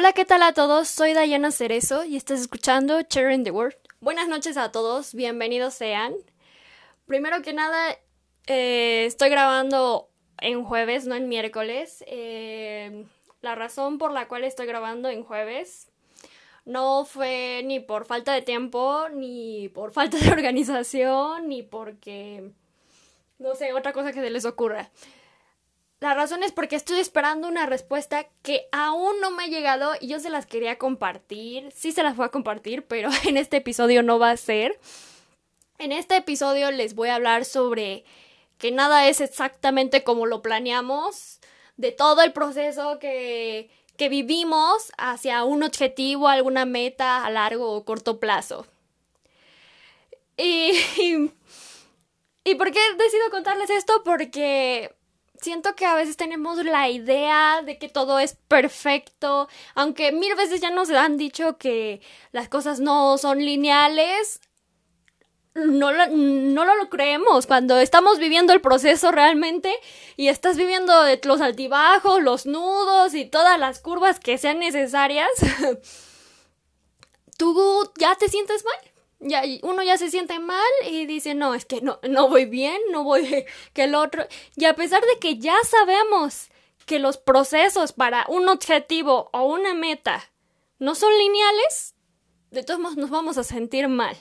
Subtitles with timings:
[0.00, 0.88] Hola, ¿qué tal a todos?
[0.88, 3.76] Soy Diana Cerezo y estás escuchando Sharing the World.
[4.00, 6.14] Buenas noches a todos, bienvenidos sean.
[7.04, 7.98] Primero que nada,
[8.46, 10.08] eh, estoy grabando
[10.40, 12.02] en jueves, no en miércoles.
[12.06, 13.04] Eh,
[13.42, 15.90] la razón por la cual estoy grabando en jueves
[16.64, 22.52] no fue ni por falta de tiempo, ni por falta de organización, ni porque,
[23.38, 24.90] no sé, otra cosa que se les ocurra.
[26.00, 30.08] La razón es porque estoy esperando una respuesta que aún no me ha llegado y
[30.08, 31.70] yo se las quería compartir.
[31.72, 34.80] Sí se las voy a compartir, pero en este episodio no va a ser.
[35.78, 38.04] En este episodio les voy a hablar sobre
[38.56, 41.40] que nada es exactamente como lo planeamos,
[41.76, 47.84] de todo el proceso que, que vivimos hacia un objetivo, alguna meta a largo o
[47.84, 48.66] corto plazo.
[50.38, 51.30] Y, y,
[52.44, 54.02] ¿y por qué decido contarles esto?
[54.02, 54.94] Porque
[55.40, 60.60] siento que a veces tenemos la idea de que todo es perfecto, aunque mil veces
[60.60, 62.00] ya nos han dicho que
[62.32, 64.40] las cosas no son lineales,
[65.54, 67.46] no lo, no lo creemos.
[67.46, 69.74] Cuando estamos viviendo el proceso realmente
[70.16, 70.92] y estás viviendo
[71.24, 75.30] los altibajos, los nudos y todas las curvas que sean necesarias,
[77.38, 78.89] tú ya te sientes mal
[79.20, 82.80] ya uno ya se siente mal y dice, no, es que no, no voy bien,
[82.90, 84.26] no voy que el otro.
[84.56, 86.48] Y a pesar de que ya sabemos
[86.86, 90.30] que los procesos para un objetivo o una meta
[90.78, 91.94] no son lineales,
[92.50, 94.16] de todos modos nos vamos a sentir mal.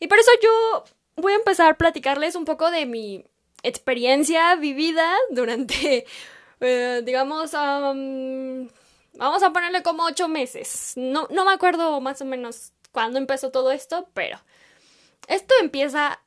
[0.00, 0.84] Y por eso yo
[1.16, 3.24] voy a empezar a platicarles un poco de mi
[3.62, 6.04] experiencia vivida durante,
[6.60, 10.94] eh, digamos, vamos a ponerle como ocho meses.
[10.96, 14.38] No, no me acuerdo más o menos cuándo empezó todo esto, pero
[15.26, 16.20] esto empieza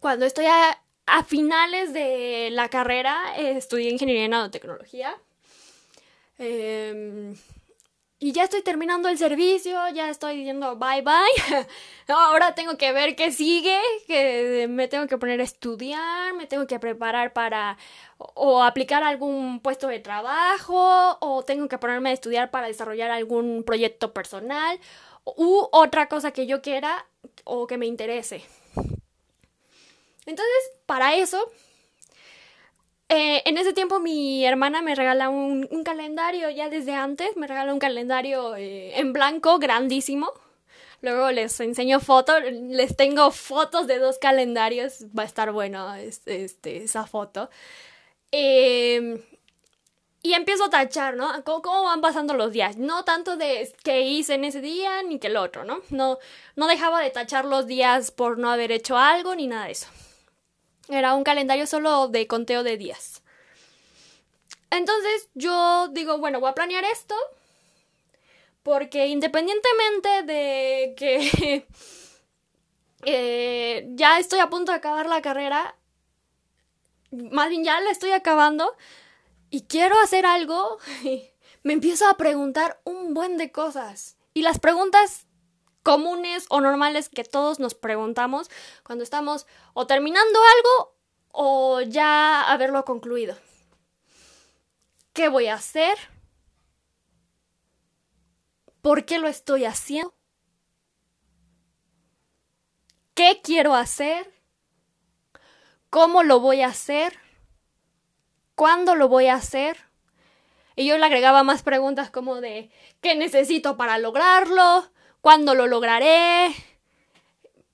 [0.00, 0.80] cuando estoy a,
[1.26, 5.16] finales de la carrera, eh, estudié ingeniería en nanotecnología.
[6.38, 7.34] Em,
[8.18, 11.66] y ya estoy terminando el servicio, ya estoy diciendo bye bye.
[12.08, 16.66] Ahora tengo que ver qué sigue, que me tengo que poner a estudiar, me tengo
[16.66, 17.76] que preparar para
[18.16, 23.62] o aplicar algún puesto de trabajo, o tengo que ponerme a estudiar para desarrollar algún
[23.64, 24.78] proyecto personal,
[25.24, 27.06] u otra cosa que yo quiera
[27.44, 28.44] o que me interese.
[30.26, 31.50] Entonces, para eso,
[33.08, 37.72] eh, en ese tiempo mi hermana me regala un, calendario, ya desde antes, me regala
[37.72, 40.32] un calendario eh, en blanco grandísimo.
[41.02, 46.46] Luego les enseño fotos, les tengo fotos de dos calendarios, va a estar bueno este,
[46.84, 47.50] esa foto.
[48.32, 49.22] Eh,
[50.24, 51.44] y empiezo a tachar, ¿no?
[51.44, 52.78] ¿Cómo, van pasando los días?
[52.78, 55.82] No tanto de qué hice en ese día ni que el otro, ¿no?
[55.90, 56.18] No,
[56.56, 59.86] no dejaba de tachar los días por no haber hecho algo ni nada de eso.
[60.88, 63.22] Era un calendario solo de conteo de días.
[64.70, 67.14] Entonces yo digo, bueno, voy a planear esto.
[68.62, 71.66] Porque independientemente de que
[73.04, 75.76] eh, ya estoy a punto de acabar la carrera,
[77.10, 78.74] más bien ya la estoy acabando,
[79.50, 80.78] y quiero hacer algo,
[81.62, 84.16] me empiezo a preguntar un buen de cosas.
[84.32, 85.26] Y las preguntas
[85.82, 88.50] comunes o normales que todos nos preguntamos
[88.82, 90.96] cuando estamos o terminando algo
[91.30, 93.36] o ya haberlo concluido.
[95.12, 95.96] ¿Qué voy a hacer?
[98.82, 100.14] ¿Por qué lo estoy haciendo?
[103.14, 104.32] ¿Qué quiero hacer?
[105.90, 107.23] ¿Cómo lo voy a hacer?
[108.54, 109.76] ¿Cuándo lo voy a hacer?
[110.76, 112.70] Y yo le agregaba más preguntas como de
[113.00, 114.90] ¿qué necesito para lograrlo?
[115.20, 116.54] ¿Cuándo lo lograré?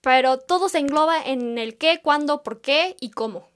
[0.01, 3.49] Pero todo se engloba en el qué, cuándo, por qué y cómo.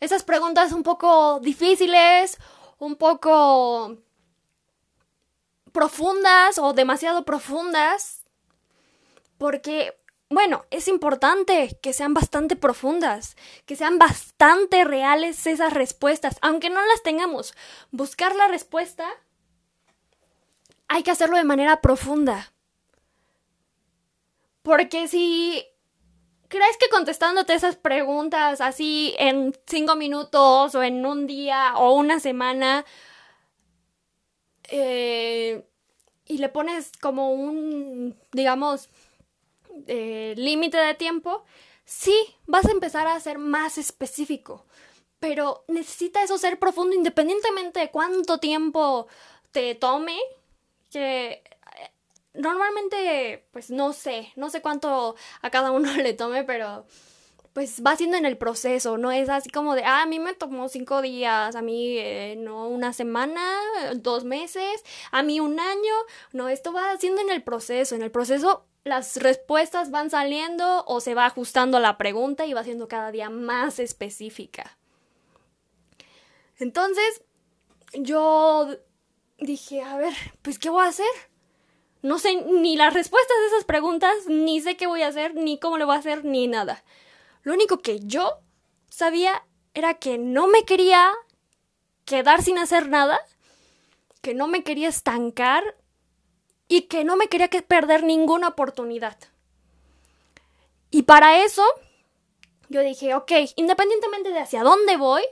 [0.00, 2.38] Esas preguntas un poco difíciles,
[2.78, 3.98] un poco
[5.72, 8.24] profundas o demasiado profundas,
[9.38, 9.99] porque
[10.30, 13.36] bueno, es importante que sean bastante profundas,
[13.66, 17.52] que sean bastante reales esas respuestas, aunque no las tengamos.
[17.90, 19.10] Buscar la respuesta
[20.86, 22.52] hay que hacerlo de manera profunda.
[24.62, 25.64] Porque si
[26.46, 32.20] crees que contestándote esas preguntas así en cinco minutos o en un día o una
[32.20, 32.84] semana
[34.68, 35.66] eh,
[36.26, 38.90] y le pones como un, digamos,
[39.86, 41.44] eh, límite de tiempo,
[41.84, 42.14] sí,
[42.46, 44.66] vas a empezar a ser más específico.
[45.18, 49.06] Pero necesita eso ser profundo independientemente de cuánto tiempo
[49.52, 50.18] te tome.
[50.90, 51.42] Que eh,
[52.34, 56.86] normalmente, pues no sé, no sé cuánto a cada uno le tome, pero
[57.52, 60.34] pues va siendo en el proceso, no es así como de, ah, a mí me
[60.34, 63.42] tomó cinco días, a mí eh, no una semana,
[63.96, 65.94] dos meses, a mí un año,
[66.32, 71.00] no, esto va siendo en el proceso, en el proceso las respuestas van saliendo o
[71.00, 74.76] se va ajustando la pregunta y va siendo cada día más específica.
[76.58, 77.22] Entonces,
[77.92, 78.76] yo
[79.38, 81.06] dije, a ver, pues, ¿qué voy a hacer?
[82.02, 85.58] No sé ni las respuestas de esas preguntas, ni sé qué voy a hacer, ni
[85.58, 86.82] cómo lo voy a hacer, ni nada.
[87.42, 88.38] Lo único que yo
[88.88, 89.44] sabía
[89.74, 91.10] era que no me quería
[92.04, 93.20] quedar sin hacer nada,
[94.22, 95.76] que no me quería estancar
[96.70, 99.16] y que no me quería perder ninguna oportunidad.
[100.92, 101.64] Y para eso
[102.68, 105.22] yo dije, ok, independientemente de hacia dónde voy,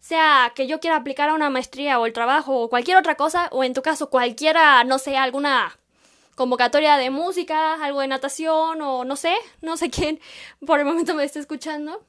[0.00, 3.48] sea que yo quiera aplicar a una maestría o el trabajo o cualquier otra cosa,
[3.52, 5.78] o en tu caso cualquiera, no sé, alguna
[6.34, 10.18] convocatoria de música, algo de natación o no sé, no sé quién
[10.66, 12.04] por el momento me está escuchando.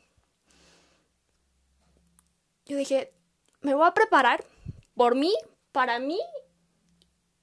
[2.66, 3.14] Yo dije,
[3.62, 4.44] me voy a preparar
[4.96, 5.32] por mí,
[5.72, 6.20] para mí,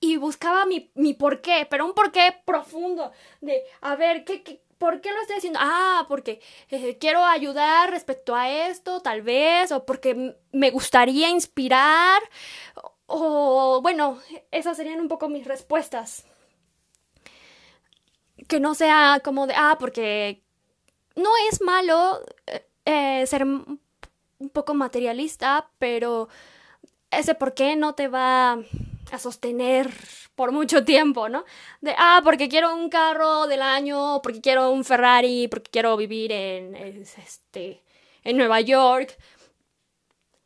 [0.00, 5.00] y buscaba mi, mi porqué, pero un porqué profundo, de, a ver, ¿qué, qué, por
[5.00, 5.58] qué lo estoy haciendo?
[5.62, 12.22] Ah, porque eh, quiero ayudar respecto a esto, tal vez, o porque me gustaría inspirar,
[13.06, 14.18] o bueno,
[14.50, 16.24] esas serían un poco mis respuestas
[18.50, 20.42] que no sea como de, ah, porque
[21.14, 23.80] no es malo eh, eh, ser un
[24.52, 26.28] poco materialista, pero
[27.10, 28.58] ese por qué no te va
[29.16, 29.90] a sostener
[30.34, 31.44] por mucho tiempo, ¿no?
[31.80, 36.32] De, ah, porque quiero un carro del año, porque quiero un Ferrari, porque quiero vivir
[36.32, 37.82] en, este,
[38.24, 39.16] en Nueva York.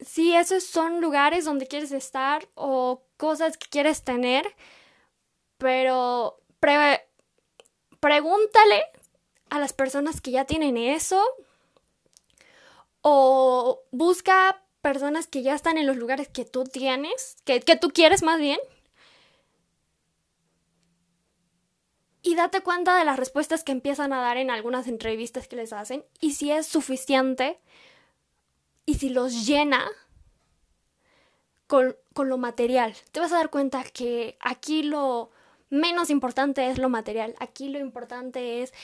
[0.00, 4.55] Sí, esos son lugares donde quieres estar o cosas que quieres tener,
[5.58, 6.40] pero
[8.00, 8.84] pregúntale
[9.50, 11.22] a las personas que ya tienen eso
[13.02, 17.89] o busca personas que ya están en los lugares que tú tienes, que, que tú
[17.89, 18.61] quieres más bien.
[22.21, 25.73] Y date cuenta de las respuestas que empiezan a dar en algunas entrevistas que les
[25.73, 27.59] hacen y si es suficiente
[28.85, 29.91] y si los llena
[31.67, 32.95] con, con lo material.
[33.11, 35.31] Te vas a dar cuenta que aquí lo,
[35.71, 37.35] menos importante es lo material.
[37.41, 38.75] Aquí lo importante es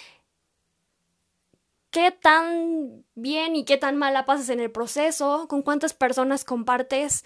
[1.90, 6.44] qué tan bien y qué tan mal la pasas en el proceso, con cuántas personas
[6.44, 7.24] compartes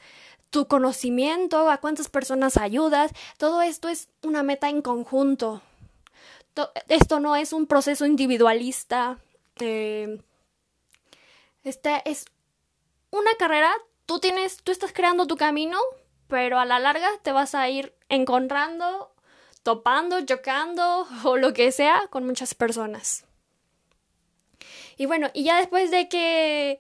[0.51, 3.13] tu conocimiento, a cuántas personas ayudas.
[3.39, 5.63] Todo esto es una meta en conjunto.
[6.89, 9.19] Esto no es un proceso individualista.
[9.61, 10.21] Eh,
[11.65, 12.27] este es
[13.11, 13.73] una carrera.
[14.07, 15.79] Tú tienes, tú estás creando tu camino,
[16.29, 19.11] pero a la larga te vas a ir encontrando
[19.65, 23.25] topando, chocando o lo que sea con muchas personas.
[24.97, 26.79] Y bueno, y ya después de que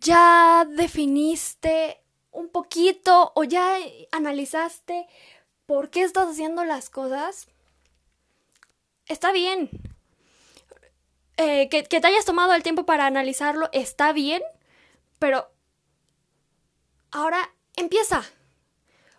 [0.00, 2.00] ya definiste
[2.30, 3.76] un poquito o ya
[4.12, 5.06] analizaste
[5.66, 7.48] por qué estás haciendo las cosas,
[9.06, 9.70] está bien.
[11.36, 14.42] Eh, que, que te hayas tomado el tiempo para analizarlo está bien,
[15.18, 15.50] pero
[17.10, 18.22] ahora empieza.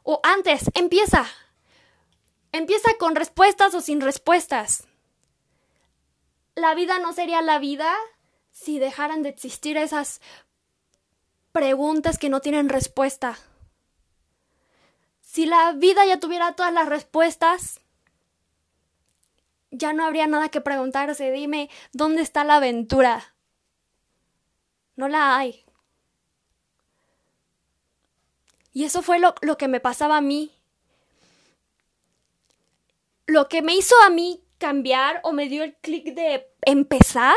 [0.03, 1.25] O antes, empieza.
[2.51, 4.87] Empieza con respuestas o sin respuestas.
[6.55, 7.93] La vida no sería la vida
[8.51, 10.21] si dejaran de existir esas
[11.51, 13.37] preguntas que no tienen respuesta.
[15.21, 17.79] Si la vida ya tuviera todas las respuestas,
[19.71, 21.31] ya no habría nada que preguntarse.
[21.31, 23.33] Dime, ¿dónde está la aventura?
[24.95, 25.63] No la hay.
[28.73, 30.61] Y eso fue lo, lo que me pasaba a mí
[33.31, 37.35] lo que me hizo a mí cambiar o me dio el clic de empezar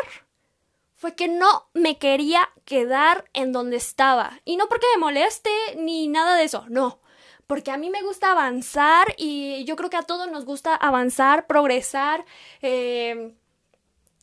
[0.94, 4.40] fue que no me quería quedar en donde estaba.
[4.44, 7.00] Y no porque me moleste ni nada de eso, no.
[7.46, 11.46] Porque a mí me gusta avanzar y yo creo que a todos nos gusta avanzar,
[11.46, 12.26] progresar,
[12.60, 13.34] eh,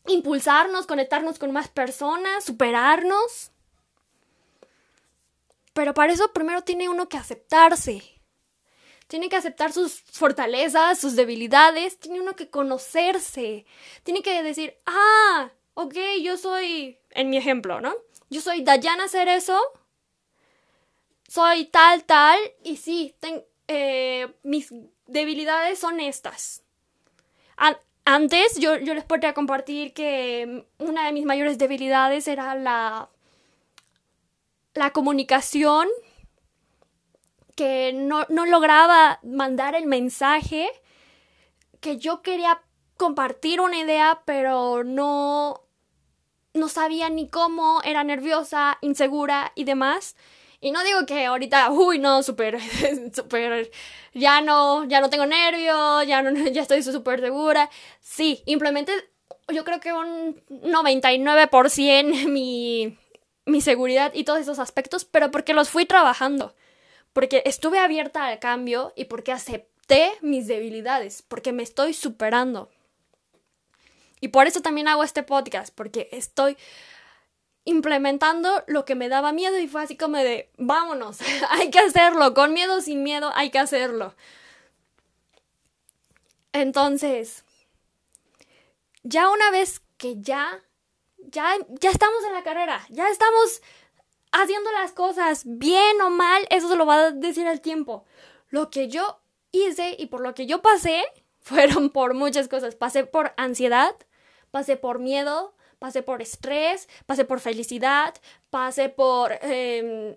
[0.08, 3.51] impulsarnos, conectarnos con más personas, superarnos.
[5.74, 8.21] Pero para eso primero tiene uno que aceptarse.
[9.12, 13.65] Tiene que aceptar sus fortalezas, sus debilidades, tiene uno que conocerse,
[14.03, 17.94] tiene que decir, ah, ok, yo soy, en mi ejemplo, ¿no?
[18.30, 19.60] Yo soy Dayana Cerezo,
[21.27, 23.13] soy tal, tal, y sí,
[23.68, 24.74] eh, mis
[25.08, 26.63] debilidades son estas.
[28.06, 33.10] antes yo, yo les podría compartir que una de mis mayores debilidades era la,
[34.74, 35.89] la comunicación
[37.55, 40.70] que no, lograba mandar el mensaje,
[41.79, 42.62] que yo quería
[42.98, 45.62] compartir una idea, pero no,
[46.53, 50.15] no sabía ni cómo, era nerviosa, insegura y demás.
[50.60, 52.60] Y no digo que ahorita, uy, no, súper,
[54.13, 57.70] ya no, ya no tengo nervios, ya, no, ya estoy súper segura.
[58.00, 58.93] Sí, implementé,
[59.51, 62.98] yo creo que un 99% mi,
[63.46, 66.55] mi seguridad y todos esos aspectos, pero porque los fui trabajando.
[67.13, 72.70] Porque estuve abierta al cambio y porque acepté mis debilidades, porque me estoy superando.
[74.22, 76.56] Y por eso también hago este podcast, porque estoy
[77.65, 82.34] implementando lo que me daba miedo y fue así como de, vámonos, hay que hacerlo,
[82.34, 84.15] con miedo, sin miedo, hay que hacerlo.
[86.53, 87.44] Entonces,
[89.03, 90.63] ya una vez que ya,
[91.18, 93.62] ya, ya estamos en la carrera, ya estamos
[94.32, 98.06] haciendo las cosas bien o mal, eso se lo va a decir el tiempo.
[98.50, 99.22] Lo que yo
[99.52, 101.04] hice y por lo que yo pasé
[101.42, 102.76] fueron por muchas cosas.
[102.76, 103.96] Pasé por ansiedad,
[104.52, 108.14] pasé por miedo, pasé por estrés, pasé por felicidad,
[108.50, 110.16] pasé por, em,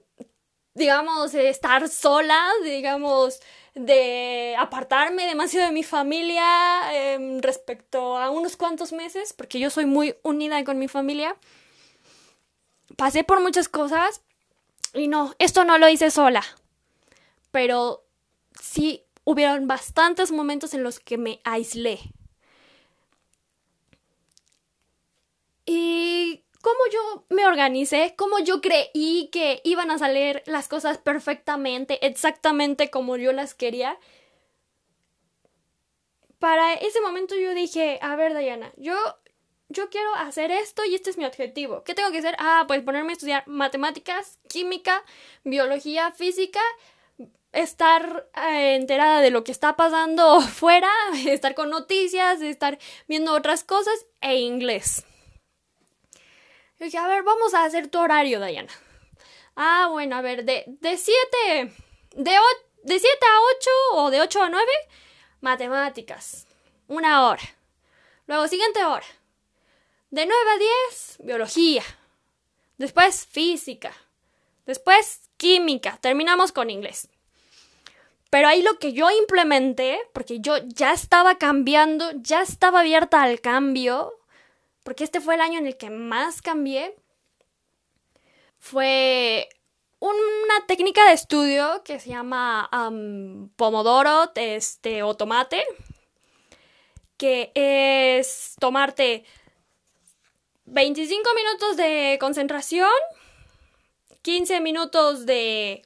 [0.74, 3.40] digamos, estar sola, digamos,
[3.74, 6.44] de apartarme demasiado de mi familia
[6.92, 11.36] em, respecto a unos cuantos meses, porque yo soy muy unida con mi familia.
[12.96, 14.22] Pasé por muchas cosas
[14.92, 16.42] y no, esto no lo hice sola,
[17.50, 18.04] pero
[18.60, 21.98] sí hubieron bastantes momentos en los que me aislé.
[25.66, 32.06] Y cómo yo me organicé, cómo yo creí que iban a salir las cosas perfectamente,
[32.06, 33.98] exactamente como yo las quería.
[36.38, 38.94] Para ese momento yo dije, a ver Diana, yo
[39.74, 41.82] yo quiero hacer esto y este es mi objetivo.
[41.84, 42.36] ¿Qué tengo que hacer?
[42.38, 45.04] Ah, pues ponerme a estudiar matemáticas, química,
[45.42, 46.60] biología, física,
[47.52, 50.90] estar eh, enterada de lo que está pasando fuera,
[51.26, 52.78] estar con noticias, estar
[53.08, 55.04] viendo otras cosas e inglés.
[56.78, 58.72] Yo dije, a ver, vamos a hacer tu horario, Diana.
[59.56, 61.72] Ah, bueno, a ver, de 7
[62.16, 62.38] de,
[62.82, 64.66] de 7 a 8 o de 8 a 9,
[65.40, 66.46] matemáticas.
[66.88, 67.42] Una hora.
[68.26, 69.04] Luego, siguiente hora.
[70.14, 70.58] De 9 a
[70.90, 71.82] 10, biología.
[72.78, 73.92] Después, física.
[74.64, 75.98] Después, química.
[76.00, 77.08] Terminamos con inglés.
[78.30, 83.40] Pero ahí lo que yo implementé, porque yo ya estaba cambiando, ya estaba abierta al
[83.40, 84.12] cambio,
[84.84, 86.94] porque este fue el año en el que más cambié,
[88.60, 89.48] fue
[89.98, 92.70] una técnica de estudio que se llama
[93.56, 95.64] pomodoro este, o tomate,
[97.16, 99.24] que es tomarte
[100.66, 102.90] 25 minutos de concentración,
[104.22, 105.82] 15 minutos de...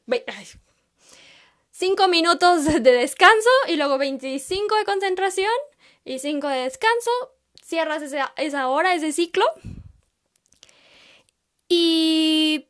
[1.70, 5.50] 5 minutos de descanso y luego 25 de concentración
[6.04, 7.10] y 5 de descanso
[7.68, 9.44] cierras esa, hora, ese ciclo.
[11.68, 12.66] Y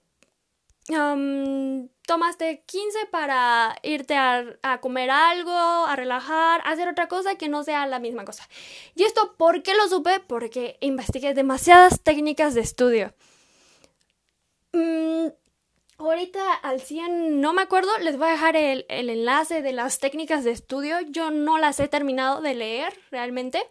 [2.09, 7.63] tomaste 15 para irte a, comer algo, a relajar, a hacer otra cosa que no
[7.63, 8.49] sea la misma cosa.
[8.97, 10.19] ¿Y esto por qué lo supe?
[10.27, 13.15] Porque investigué demasiadas técnicas de estudio.
[14.73, 15.29] Mm,
[15.99, 20.01] ahorita al 100 no me acuerdo, les voy a dejar el, el enlace de las
[20.01, 21.01] técnicas de estudio.
[21.03, 23.63] Yo no las he terminado de leer realmente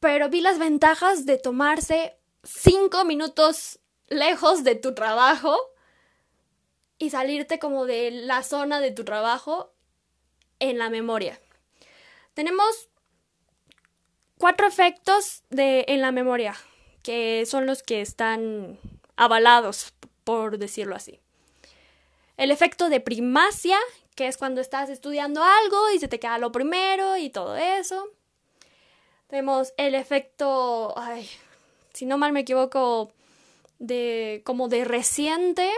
[0.00, 5.56] pero vi las ventajas de tomarse cinco minutos lejos de tu trabajo
[7.00, 9.72] y salirte como de la zona de tu trabajo
[10.58, 11.40] en la memoria.
[12.34, 12.90] Tenemos
[14.36, 16.54] cuatro efectos de, en la memoria,
[17.02, 18.78] que son los que están
[19.16, 21.18] avalados, por decirlo así.
[22.36, 23.78] El efecto de primacia,
[24.14, 28.08] que es cuando estás estudiando algo y se te queda lo primero y todo eso.
[29.26, 31.30] Tenemos el efecto, ay,
[31.94, 33.10] si no mal me equivoco,
[33.78, 35.70] de como de reciente.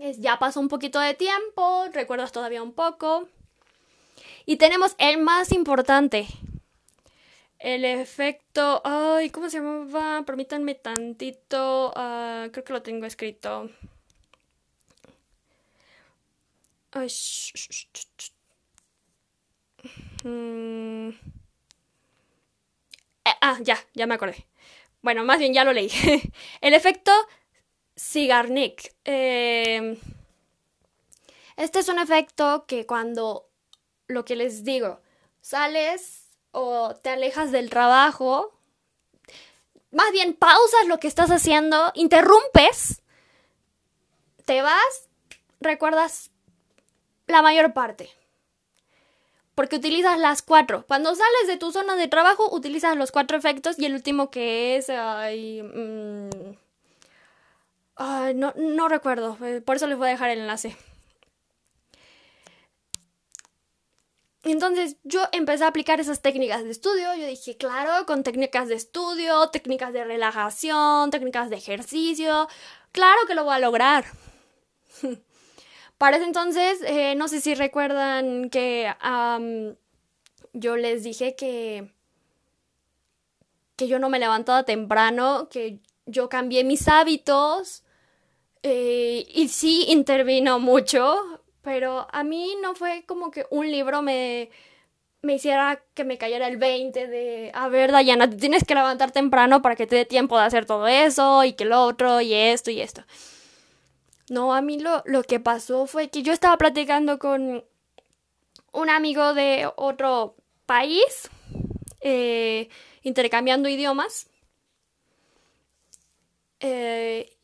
[0.00, 3.28] Ya pasó un poquito de tiempo, recuerdas todavía un poco.
[4.46, 6.26] Y tenemos el más importante,
[7.58, 10.24] el efecto, ay, ¿cómo se llamaba?
[10.24, 13.70] Permítanme tantito, ah, creo que lo tengo escrito.
[16.92, 17.08] Ay,
[20.24, 21.08] mm.
[23.24, 24.46] Eh, ah, ya, ya me acordé.
[25.02, 25.90] Bueno, más bien ya lo leí.
[26.62, 27.12] el efecto
[28.00, 28.94] Cigarnik.
[29.04, 29.98] Em,
[31.56, 33.48] este es un efecto que cuando,
[34.06, 35.00] lo que les digo,
[35.42, 38.58] sales o te alejas del trabajo,
[39.90, 43.02] más bien pausas lo que estás haciendo, interrumpes,
[44.46, 45.08] te vas,
[45.60, 46.30] recuerdas
[47.26, 48.10] la mayor parte.
[49.54, 50.86] porque utilizas las cuatro.
[50.86, 54.76] Cuando sales de tu zona de trabajo, utilizas los cuatro efectos y el último que
[54.76, 54.88] es...
[54.88, 55.60] Ay,
[58.34, 60.76] no, no recuerdo, eh, por eso les voy a dejar el enlace.
[64.42, 67.14] Entonces yo empecé a aplicar esas técnicas de estudio.
[67.14, 72.48] Yo dije, claro, con técnicas de estudio, técnicas de relajación, técnicas de ejercicio,
[72.92, 74.06] claro que lo voy a lograr.
[75.98, 78.90] Para ese entonces, eh, no sé si recuerdan que
[80.54, 81.92] yo les dije que,
[83.76, 87.84] que yo no me levantaba temprano, que yo cambié mis hábitos
[88.62, 91.16] eh, y sí intervino mucho,
[91.62, 94.50] pero a mí no fue como que un libro me,
[95.22, 99.10] me hiciera que me cayera el 20 de, a ver, Dayana, te tienes que levantar
[99.12, 102.34] temprano para que te dé tiempo de hacer todo eso y que lo otro y
[102.34, 103.04] esto y esto.
[104.28, 107.64] No, a mí lo, lo que pasó fue que yo estaba platicando con
[108.72, 110.36] un amigo de otro
[110.66, 111.28] país,
[112.00, 112.68] eh,
[113.02, 114.28] intercambiando idiomas.
[116.60, 117.36] Eh,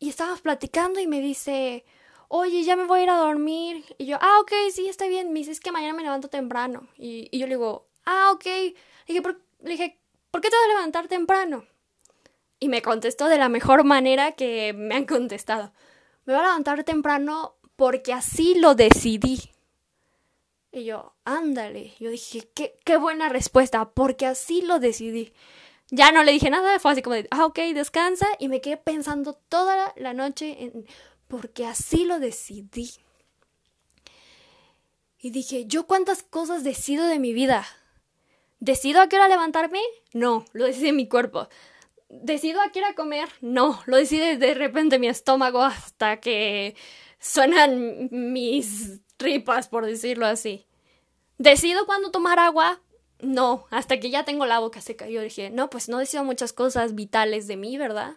[0.00, 1.84] y estábamos platicando y me dice,
[2.28, 3.84] oye, ya me voy a ir a dormir.
[3.98, 5.32] Y yo, ah, ok, sí, está bien.
[5.32, 6.88] Me dice, es que mañana me levanto temprano.
[6.96, 8.44] Y, yo le digo, ah, ok.
[8.46, 8.74] Le
[9.06, 9.98] dije, ¿por, dije,
[10.30, 11.66] ¿por qué te vas a levantar temprano?
[12.58, 15.72] Y me contestó de la mejor manera que me han contestado.
[16.24, 19.50] Me voy a levantar temprano porque así lo decidí.
[20.72, 21.92] Y yo, ándale.
[22.00, 25.34] Yo dije, qué, qué buena respuesta, porque así lo decidí.
[25.90, 28.26] Ya no le dije nada, fue así como de, ah, ok, descansa.
[28.38, 30.86] Y me quedé pensando toda la noche en
[31.30, 32.90] porque así lo decidí.
[35.18, 37.66] Y dije, ¿yo cuántas cosas decido de mi vida?
[38.58, 39.80] ¿Decido a qué hora levantarme?
[40.12, 41.48] No, lo decide mi cuerpo.
[42.08, 43.28] ¿Decido a qué hora comer?
[43.40, 46.74] No, lo decide de repente mi estómago hasta que
[47.20, 50.66] suenan mis tripas, por decirlo así.
[51.38, 52.80] ¿Decido cuándo tomar agua?
[53.22, 55.08] No, hasta que ya tengo la boca seca.
[55.08, 58.16] Yo dije, no, pues no decido muchas cosas vitales de mí, ¿verdad?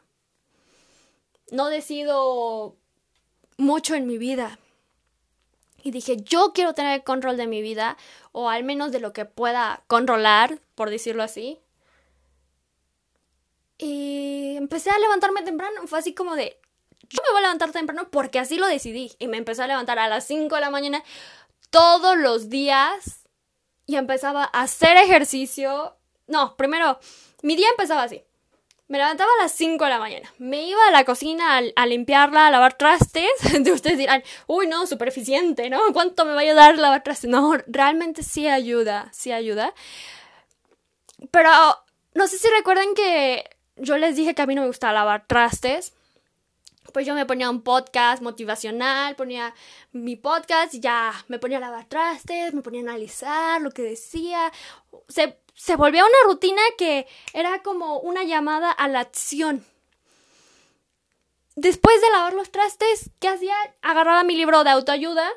[1.51, 2.77] No decido
[3.57, 4.60] mucho en mi vida.
[5.83, 7.98] Y dije, yo quiero tener control de mi vida,
[8.31, 11.59] o al menos de lo que pueda controlar, por decirlo así.
[13.77, 15.85] Y empecé a levantarme temprano.
[15.87, 16.57] Fue así como de,
[17.09, 19.11] yo me voy a levantar temprano porque así lo decidí.
[19.20, 21.03] Y me empecé a levantar a las 5 de la mañana
[21.70, 23.23] todos los días.
[23.85, 25.96] Y empezaba a hacer ejercicio.
[26.27, 27.00] No, primero,
[27.41, 28.24] mi día empezaba así.
[28.87, 30.31] Me levantaba a las 5 de la mañana.
[30.37, 33.31] Me iba a la cocina a, limpiarla, a lavar trastes.
[33.63, 35.81] De ustedes dirán, uy, no, súper eficiente, ¿no?
[35.93, 37.29] ¿Cuánto me va a ayudar lavar trastes?
[37.29, 39.74] No, realmente sí ayuda, sí ayuda.
[41.31, 41.50] Pero
[42.13, 45.25] no sé si recuerdan que yo les dije que a mí no me gustaba lavar
[45.27, 45.93] trastes.
[46.94, 49.53] Pues yo me ponía un podcast motivacional, ponía
[49.92, 53.82] mi podcast y ya me ponía a lavar trastes, me ponía a analizar lo que
[53.82, 54.51] decía.
[55.10, 59.66] Se se volvió una rutina que era como una llamada a la acción.
[61.56, 63.56] Después de lavar los trastes, ¿qué hacía?
[63.82, 65.29] Agarraba mi libro de autoayuda.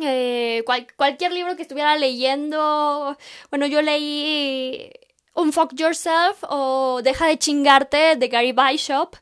[0.00, 0.64] Eh,
[0.96, 3.18] cualquier libro que estuviera leyendo.
[3.50, 4.90] Bueno, yo leí
[5.34, 9.16] Unfuck Yourself o Deja de chingarte de Gary Bishop.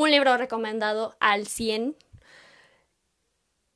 [0.00, 1.94] Un libro recomendado al 100.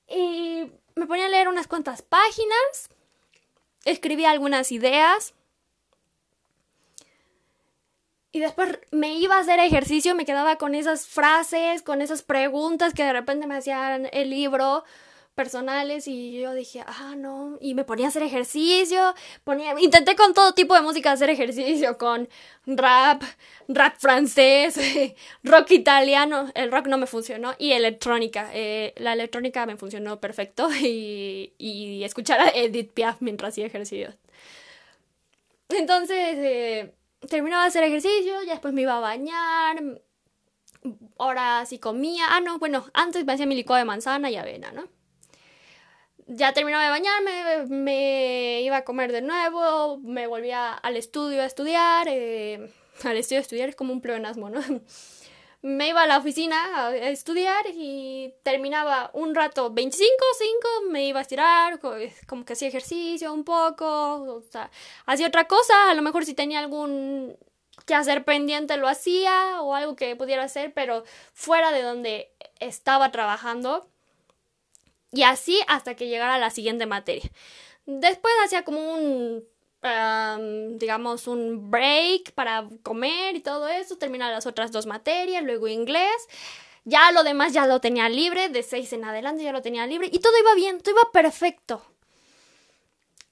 [0.08, 2.88] Y me ponía a leer unas cuantas páginas
[3.84, 5.34] escribía algunas ideas.
[8.32, 12.94] Y después me iba a hacer ejercicio, me quedaba con esas frases, con esas preguntas
[12.94, 14.82] que de repente me hacían el libro
[15.34, 20.32] personales y yo dije, ah, no, y me ponía a hacer ejercicio, ponía, intenté con
[20.34, 22.28] todo tipo de música hacer ejercicio, con
[22.66, 23.22] rap,
[23.68, 24.78] rap francés,
[25.42, 30.68] rock italiano, el rock no me funcionó, y electrónica, eh, la electrónica me funcionó perfecto,
[30.80, 34.14] y, y escuchar a Edith Piaf mientras hacía ejercicio.
[35.70, 36.94] Entonces, eh,
[37.28, 39.82] terminaba de hacer ejercicio, ya después me iba a bañar,
[41.18, 44.72] ahora sí comía, ah, no, bueno, antes me hacía mi licuado de manzana y avena,
[44.72, 44.93] ¿no?
[46.36, 51.46] Ya terminaba de bañarme, me iba a comer de nuevo, me volvía al estudio a
[51.46, 52.70] estudiar, eh,
[53.04, 54.60] al estudio a estudiar es como un pleonasmo, ¿no?
[55.62, 61.20] me iba a la oficina a estudiar y terminaba un rato 25, 5, me iba
[61.20, 61.80] a estirar,
[62.26, 64.70] como que hacía ejercicio un poco, o sea,
[65.06, 67.36] hacía otra cosa, a lo mejor si tenía algún
[67.86, 73.10] que hacer pendiente lo hacía o algo que pudiera hacer, pero fuera de donde estaba
[73.10, 73.88] trabajando
[75.14, 77.30] y así hasta que llegara la siguiente materia.
[77.86, 79.44] Después hacía como un,
[80.78, 83.96] digamos, un break para comer y todo eso.
[83.96, 86.28] Terminaba las otras dos materias, luego inglés.
[86.84, 90.08] Ya lo demás ya lo tenía libre, de seis en adelante ya lo tenía libre.
[90.12, 91.82] Y todo iba bien, todo iba perfecto.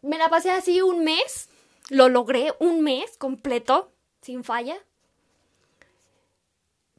[0.03, 1.49] me la pasé así un mes,
[1.90, 4.79] lo logré un mes completo, sin falla.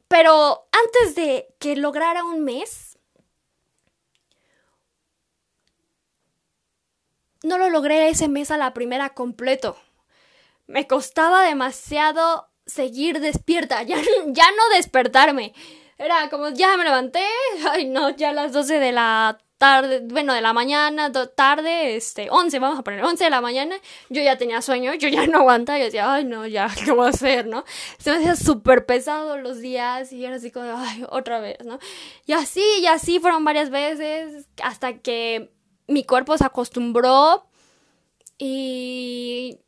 [0.08, 2.93] Pero antes de que lograra un mes,
[7.44, 9.76] no lo logré ese mes a la primera completo.
[10.66, 15.54] Me costaba demasiado seguir despierta, ya, ya no despertarme.
[15.98, 17.22] Era como, ya me levanté,
[17.70, 22.28] ay no, ya a las 12 de la tarde, bueno, de la mañana, tarde, este,
[22.30, 23.76] 11, vamos a poner 11 de la mañana,
[24.08, 27.06] yo ya tenía sueño, yo ya no aguantaba, yo decía, ay no, ya, ¿qué voy
[27.06, 27.64] a hacer, no?
[27.98, 31.78] Se me hacía súper pesado los días y era así como, ay, otra vez, ¿no?
[32.26, 35.53] Y así, y así fueron varias veces hasta que
[35.86, 37.46] mi cuerpo se acostumbró
[38.38, 39.58] y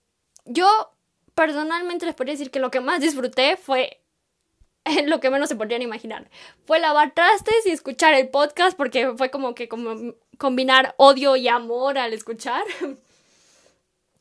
[0.45, 0.69] yo
[1.35, 4.01] personalmente les podría decir que lo que más disfruté fue
[5.07, 6.29] lo que menos se podrían imaginar.
[6.65, 11.49] Fue lavar trastes y escuchar el podcast porque fue como que como combinar odio y
[11.49, 12.63] amor al escuchar.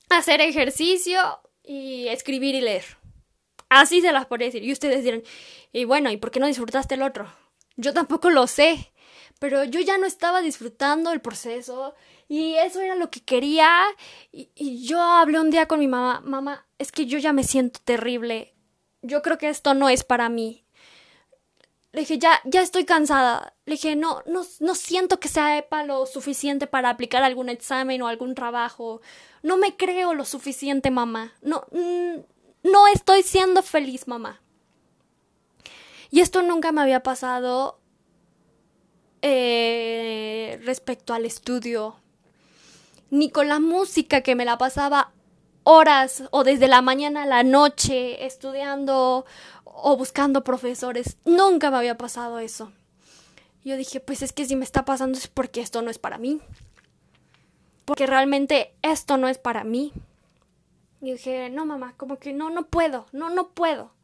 [0.10, 1.20] Hacer ejercicio
[1.64, 2.86] y escribir y leer.
[3.70, 4.64] Así se las podría decir.
[4.64, 5.24] Y ustedes dirán,
[5.74, 7.28] y bueno, ¿y por qué no disfrutaste el otro?
[7.76, 8.92] Yo tampoco lo sé,
[9.40, 11.96] pero yo ya no estaba disfrutando el proceso
[12.28, 13.70] y eso era lo que quería.
[14.32, 17.80] Y, yo hablé un día con mi mamá, mamá, es que yo ya me siento
[17.84, 18.56] terrible
[19.06, 20.66] yo creo que esto no es para mí.
[21.92, 23.56] Le dije, ya, ya estoy cansada.
[23.66, 28.08] Le dije, no, no, no siento que sea lo suficiente para aplicar algún examen o
[28.08, 29.02] algún trabajo.
[29.44, 31.34] No me creo lo suficiente, mamá.
[31.42, 32.16] No, mm,
[32.64, 34.42] no estoy siendo feliz, mamá.
[36.12, 37.80] Y esto nunca me había pasado
[39.28, 41.96] eh, respecto al estudio,
[43.10, 45.14] ni con la música que me la pasaba
[45.64, 49.26] horas o desde la mañana a la noche estudiando
[49.64, 51.18] o buscando profesores.
[51.26, 52.72] Nunca me había pasado eso.
[53.64, 56.20] Yo dije, pues es que si me está pasando es porque esto no es para
[56.20, 56.40] mí.
[57.84, 59.92] Porque realmente esto no es para mí.
[61.02, 63.95] Y dije, no mamá, como que no, no puedo, no, no puedo.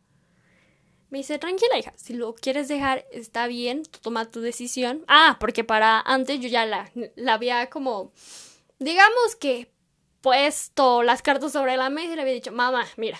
[1.11, 5.03] Me dice, tranquila hija, si lo quieres dejar está bien, tú toma tu decisión.
[5.09, 8.13] Ah, porque para antes yo ya la, la había como,
[8.79, 9.69] digamos que
[10.21, 13.19] puesto las cartas sobre la mesa y le había dicho, mamá, mira,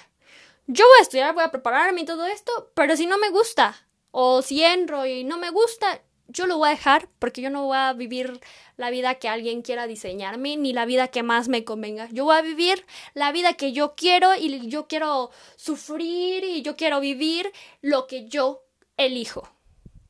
[0.68, 3.76] yo voy a estudiar, voy a prepararme y todo esto, pero si no me gusta,
[4.12, 7.66] o si entro y no me gusta, yo lo voy a dejar porque yo no
[7.66, 8.40] voy a vivir
[8.78, 12.10] la vida que alguien quiera diseñarme, ni la vida que más me convenga.
[12.12, 16.76] Yo voy a vivir la vida que yo quiero y yo quiero sufrir y yo
[16.76, 18.64] quiero vivir lo que yo
[18.98, 19.48] elijo,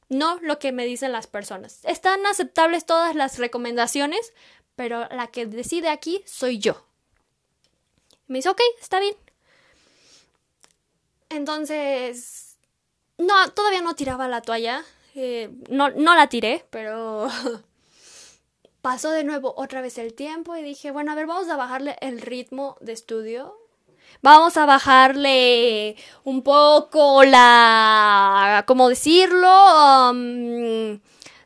[0.09, 1.79] no lo que me dicen las personas.
[1.83, 4.33] Están aceptables todas las recomendaciones,
[4.75, 6.85] pero la que decide aquí soy yo.
[8.27, 9.15] Me dice, ok, está bien.
[11.29, 12.55] Entonces,
[13.17, 14.83] no, todavía no tiraba la toalla.
[15.15, 17.27] Eh, no, no la tiré, pero
[18.81, 21.97] pasó de nuevo otra vez el tiempo y dije, bueno, a ver, vamos a bajarle
[22.01, 23.57] el ritmo de estudio.
[24.21, 28.63] Vamos a bajarle un poco la...
[28.67, 29.49] ¿Cómo decirlo?
[30.11, 30.99] Um,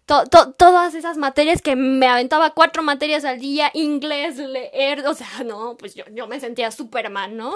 [0.06, 5.78] todas esas materias que me aventaba cuatro materias al día, inglés, leer, o sea, no,
[5.78, 7.56] pues yo, yo me sentía Superman, ¿no?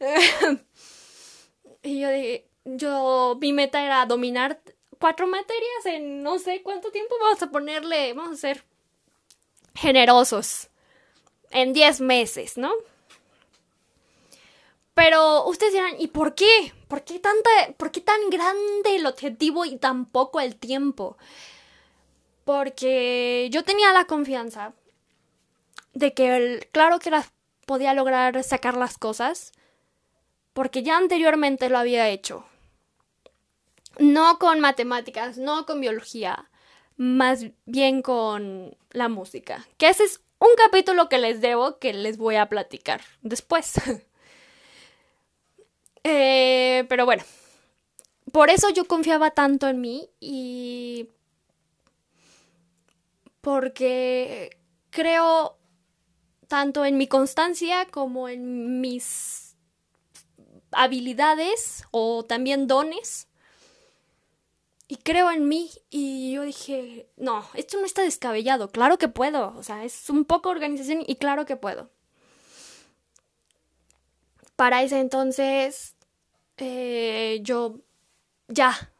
[1.82, 4.60] y yo dije, yo, mi meta era dominar
[4.98, 8.64] cuatro materias en no sé cuánto tiempo, vamos a ponerle, vamos a ser
[9.74, 10.68] generosos,
[11.50, 12.72] en diez meses, ¿no?
[14.94, 16.72] Pero ustedes dirán, ¿y por qué?
[16.88, 21.16] ¿Por qué, tanta, ¿Por qué tan grande el objetivo y tan poco el tiempo?
[22.48, 24.72] porque yo tenía la confianza
[25.92, 27.30] de que, claro que las
[27.66, 29.52] podía lograr sacar las cosas,
[30.54, 32.46] porque ya anteriormente lo había hecho.
[33.98, 36.48] No con matemáticas, no con biología,
[36.96, 39.66] más bien con la música.
[39.76, 43.74] Que ese es un capítulo que les debo, que les voy a platicar después.
[46.04, 47.22] Eh, pero bueno,
[48.32, 51.10] por eso yo confiaba tanto en mí y
[53.42, 54.58] porque
[54.90, 55.58] creo
[56.46, 59.56] tanto en mi constancia como en mis
[60.72, 63.27] habilidades o también dones.
[64.88, 69.54] Y creo en mí y yo dije, no, esto no está descabellado, claro que puedo,
[69.56, 71.90] o sea, es un poco organización y claro que puedo.
[74.56, 75.94] Para ese entonces,
[76.56, 77.80] eh, yo
[78.48, 78.90] ya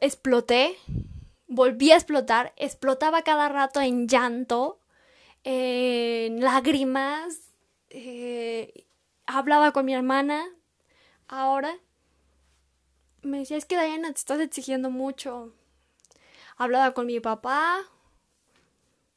[0.00, 0.78] exploté
[1.50, 4.78] volví a explotar, explotaba cada rato en llanto,
[5.42, 7.52] en lágrimas,
[7.90, 8.86] eh,
[9.26, 10.46] hablaba con mi hermana,
[11.26, 11.76] ahora
[13.22, 15.52] me decía, es que Diana, te estás exigiendo mucho.
[16.56, 17.80] Hablaba con mi papá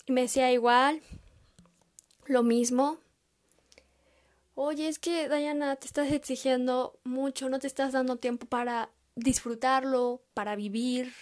[0.06, 1.02] y me decía igual,
[2.26, 2.98] lo mismo.
[4.56, 10.22] Oye, es que Diana, te estás exigiendo mucho, no te estás dando tiempo para disfrutarlo,
[10.34, 11.14] para vivir.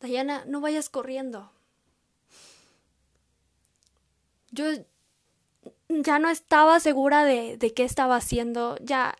[0.00, 1.50] Diana, no vayas corriendo.
[4.50, 4.66] Yo
[5.88, 9.16] ya no estaba segura de, de qué estaba haciendo, ya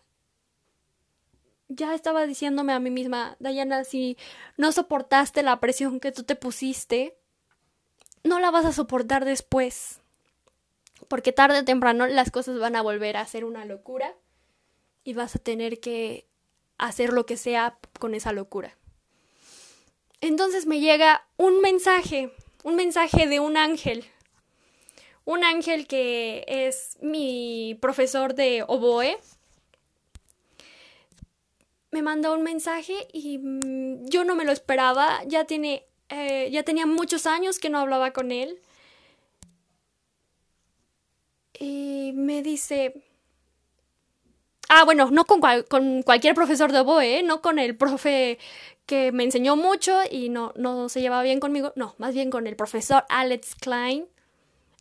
[1.69, 4.17] ya estaba diciéndome a mí misma, Diana, si
[4.55, 7.17] no soportaste la presión que tú te pusiste,
[8.23, 9.99] no la vas a soportar después.
[11.07, 14.15] Porque tarde o temprano las cosas van a volver a ser una locura
[15.03, 16.27] y vas a tener que
[16.77, 18.75] hacer lo que sea con esa locura.
[20.21, 24.05] Entonces me llega un mensaje, un mensaje de un ángel.
[25.25, 29.19] Un ángel que es mi profesor de oboe
[31.97, 35.23] me mandó un mensaje y mm, yo no me lo esperaba.
[35.25, 38.59] Ya tiene, eh, ya tenía muchos años que no hablaba con él.
[41.59, 43.03] Y me dice,
[44.69, 47.23] ah, bueno, no con, con cualquier profesor de oboe, ¿eh?
[47.23, 48.37] no con el profe
[48.85, 52.45] que me enseñó mucho y no, no se llevaba bien conmigo, no, más bien con
[52.45, 54.05] el profesor Alex Klein,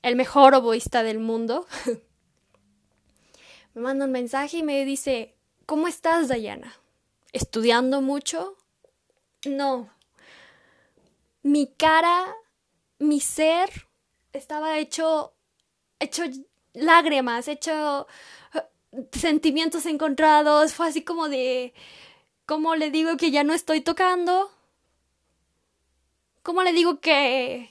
[0.02, 1.66] el mejor oboísta del mundo.
[3.74, 6.76] me manda un mensaje y me dice, ¿cómo estás, Dayana?
[7.37, 8.57] Estudiando mucho.
[9.44, 9.90] No.
[11.42, 12.35] Mi cara,
[12.99, 13.87] mi ser
[14.33, 15.35] estaba hecho,
[16.01, 16.25] hecho
[16.72, 18.07] lágrimas, hecho
[18.55, 18.62] eh,
[19.12, 20.72] sentimientos encontrados.
[20.72, 21.75] Fue así como de,
[22.46, 24.51] ¿cómo le digo que ya no estoy tocando?
[26.42, 27.70] ¿Cómo le digo que...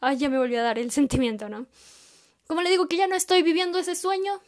[0.00, 1.66] Ay, ya me volvió a dar el sentimiento, ¿no?
[2.46, 4.40] ¿Cómo le digo que ya no estoy viviendo ese sueño?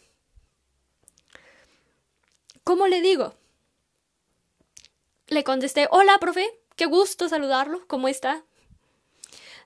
[2.63, 3.35] ¿Cómo le digo?
[5.29, 8.45] Le contesté, hola, profe, qué gusto saludarlo, ¿cómo está?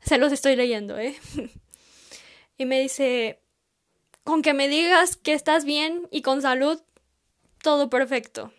[0.02, 1.18] Se los estoy leyendo, ¿eh?
[2.58, 3.40] y me dice,
[4.24, 6.80] con que me digas que estás bien y con salud,
[7.62, 8.52] todo perfecto.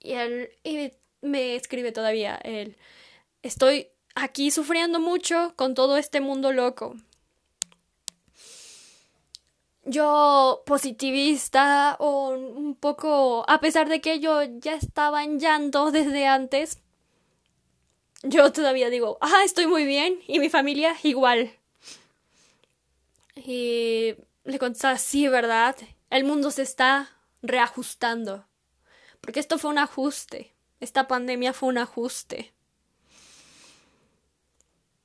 [0.00, 2.76] Y él y me escribe todavía, él,
[3.42, 6.96] estoy aquí sufriendo mucho con todo este mundo loco
[9.84, 16.26] yo positivista o un poco, a pesar de que yo ya estaba en llanto desde
[16.26, 16.78] antes,
[18.22, 21.52] yo todavía digo, ah, estoy muy bien y mi familia igual.
[23.36, 25.76] Y le contesta, sí, ¿verdad?
[26.10, 27.10] El mundo se está
[27.42, 28.46] reajustando.
[29.20, 30.54] Porque esto fue un ajuste.
[30.80, 32.52] Esta pandemia fue un ajuste.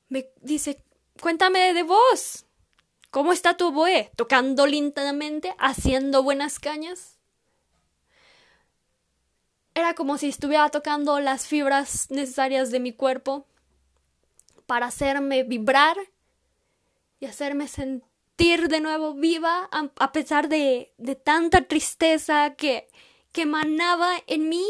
[0.08, 0.84] Me dice,
[1.20, 2.44] cuéntame de vos.
[3.10, 4.10] ¿Cómo está tu oboe?
[4.14, 5.54] ¿Tocando lentamente?
[5.58, 7.18] ¿Haciendo buenas cañas?
[9.74, 13.46] Era como si estuviera tocando las fibras necesarias de mi cuerpo
[14.66, 15.96] para hacerme vibrar
[17.18, 22.88] y hacerme sentir de nuevo viva a, pesar de, de tanta tristeza que,
[23.32, 24.64] que emanaba en mí.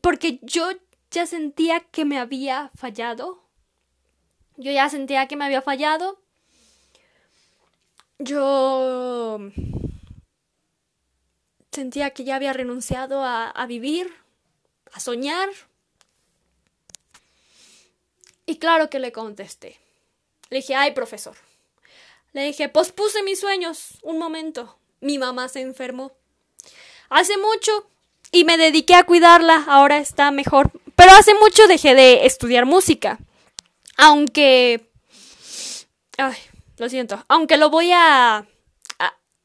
[0.00, 0.68] Porque yo
[1.10, 3.45] ya sentía que me había fallado
[4.56, 6.18] yo ya sentía que me había fallado.
[8.18, 9.38] Yo
[11.70, 14.12] sentía que ya había renunciado a, vivir,
[14.92, 15.48] a soñar.
[18.46, 19.78] Y claro que le contesté.
[20.48, 21.36] Le dije, ay, profesor.
[22.32, 24.78] Le dije, pospuse mis sueños un momento.
[25.00, 26.12] Mi mamá se enfermó.
[27.10, 27.90] Hace mucho
[28.32, 29.64] y me dediqué a cuidarla.
[29.68, 30.70] Ahora está mejor.
[30.94, 33.18] Pero hace mucho dejé de estudiar música.
[33.96, 34.90] Aunque...
[36.18, 36.36] Ay,
[36.78, 37.24] lo siento.
[37.28, 38.46] Aunque lo voy a,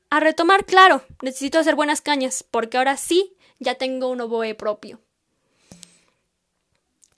[0.09, 0.19] a...
[0.19, 1.03] retomar, claro.
[1.21, 4.99] Necesito hacer buenas cañas, porque ahora sí ya tengo un oboe propio.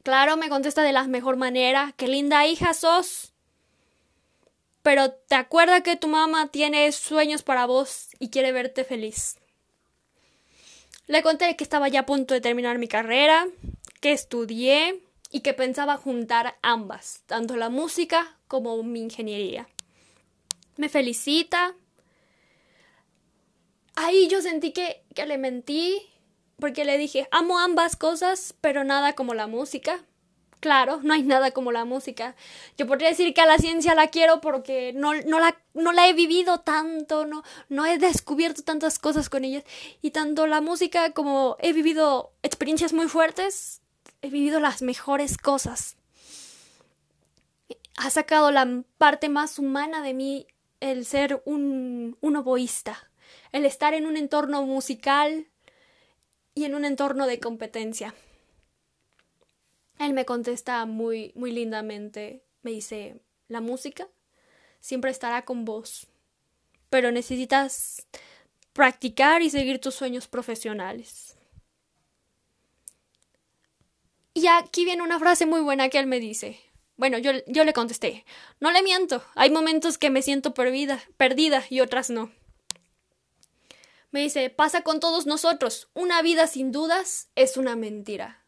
[0.03, 1.93] Claro, me contesta de la mejor manera.
[1.97, 3.33] Qué linda hija sos.
[4.81, 9.37] Pero te acuerdas que tu mamá tiene sueños para vos y quiere verte feliz.
[11.07, 13.47] Le conté que estaba ya a punto de terminar mi carrera,
[14.01, 15.01] que estudié,
[15.33, 19.67] y que pensaba juntar ambas, tanto la música como mi ingeniería.
[20.77, 21.75] Me felicita.
[23.95, 26.03] Ahí yo sentí que, que le mentí
[26.59, 30.05] porque le dije, amo ambas cosas, pero nada como la música.
[30.59, 32.35] Claro, no hay nada como la música.
[32.77, 36.07] Yo podría decir que a la ciencia la quiero porque no, no, la, no la
[36.07, 39.63] he vivido tanto, no, no he descubierto tantas cosas con ellas.
[40.03, 43.82] Y tanto la música como he vivido experiencias muy fuertes,
[44.23, 45.97] he vivido las mejores cosas.
[47.95, 50.47] Ha sacado la parte más humana de mí
[50.79, 53.11] el ser un, un oboísta,
[53.51, 55.45] el estar en un entorno musical
[56.55, 58.15] y en un entorno de competencia.
[59.99, 64.07] Él me contesta muy, muy lindamente, me dice, ¿la música?
[64.83, 66.07] siempre estará con vos.
[66.89, 68.05] Pero necesitas
[68.73, 71.32] practicar y seguir tus sueños profesionales.
[74.33, 76.59] Y aquí viene una frase muy buena que él me dice.
[76.95, 78.23] Bueno, yo, yo le contesté,
[78.59, 82.31] no le miento, hay momentos que me siento perdida, perdida y otras no.
[84.11, 88.45] Me dice, pasa con todos nosotros, una vida sin dudas es una mentira.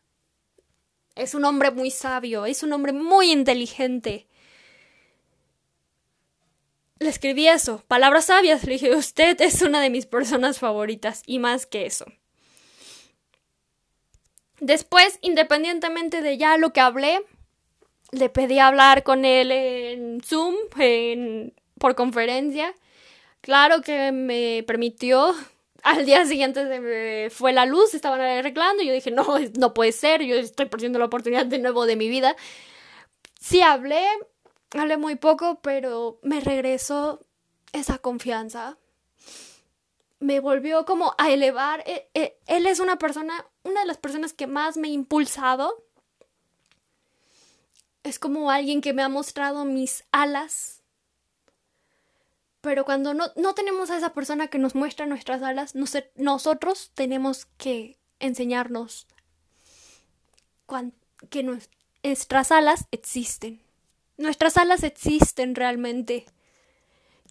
[1.15, 4.27] Es un hombre muy sabio, es un hombre muy inteligente.
[6.99, 8.63] Le escribí eso, palabras sabias.
[8.63, 12.05] Le dije, usted es una de mis personas favoritas y más que eso.
[14.65, 17.23] Después, independientemente de ya lo que hablé,
[18.09, 22.73] le pedí hablar con él en Zoom, en, por conferencia.
[23.41, 25.35] Claro que me permitió.
[25.83, 30.23] Al día siguiente fue la luz, estaban arreglando y yo dije, no, no puede ser,
[30.23, 32.35] yo estoy perdiendo la oportunidad de nuevo de mi vida.
[33.39, 34.03] Sí hablé,
[34.71, 37.19] hablé muy poco, pero me regresó
[37.71, 38.79] esa confianza.
[40.19, 41.83] Me volvió como a elevar.
[41.85, 45.83] E, e, él es una persona, una de las personas que más me ha impulsado
[48.03, 50.83] es como alguien que me ha mostrado mis alas.
[52.61, 55.73] Pero cuando no, no tenemos a esa persona que nos muestra nuestras alas,
[56.15, 59.07] nosotros tenemos que enseñarnos
[61.29, 63.61] que nuestras alas existen.
[64.17, 66.25] Nuestras alas existen realmente.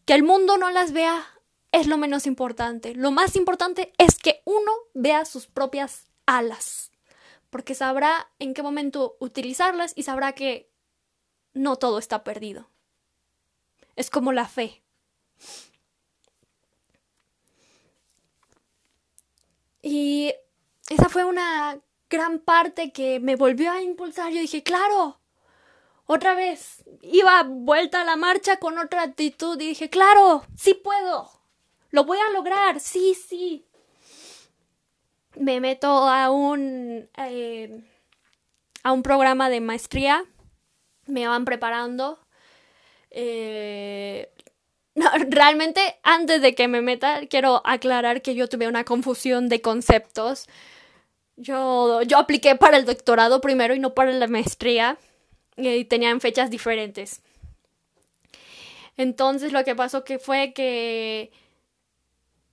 [0.05, 1.25] Que el mundo no las vea
[1.71, 2.95] es lo menos importante.
[2.95, 6.91] Lo más importante es que uno vea sus propias alas
[7.55, 10.73] porque sabrá en qué momento utilizarlas y sabrá que
[11.53, 12.69] no todo está perdido.
[13.95, 14.83] Es como la fe.
[19.83, 20.35] Y
[20.91, 21.79] esa fue una
[22.11, 24.33] gran parte que me volvió a impulsar.
[24.33, 25.21] Yo dije, claro,
[26.07, 26.83] otra vez.
[27.03, 31.31] Iba vuelta a la marcha con otra actitud y dije, claro, sí puedo.
[31.91, 33.65] Lo voy a lograr, sí, sí
[35.37, 37.81] me meto a un, eh,
[38.83, 40.25] a un programa de maestría,
[41.07, 42.19] me van preparando.
[43.11, 44.31] Eh,
[45.29, 50.47] realmente, antes de que me meta, quiero aclarar que yo tuve una confusión de conceptos.
[51.37, 54.99] Yo, yo apliqué para el doctorado primero y no para la maestría.
[55.57, 57.23] Y tenían fechas diferentes.
[58.97, 61.33] Entonces lo que pasó que fue que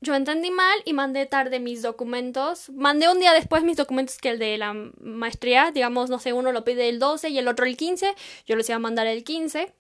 [0.02, 2.72] yo entendí mal y mandé tarde mis documentos.
[2.72, 5.72] Mandé un día después mis documentos que el de la maestría.
[5.72, 8.16] Digamos, no sé, uno lo pide el 12 y el otro el 15.
[8.48, 9.72] Yo les iba a mandar el 15.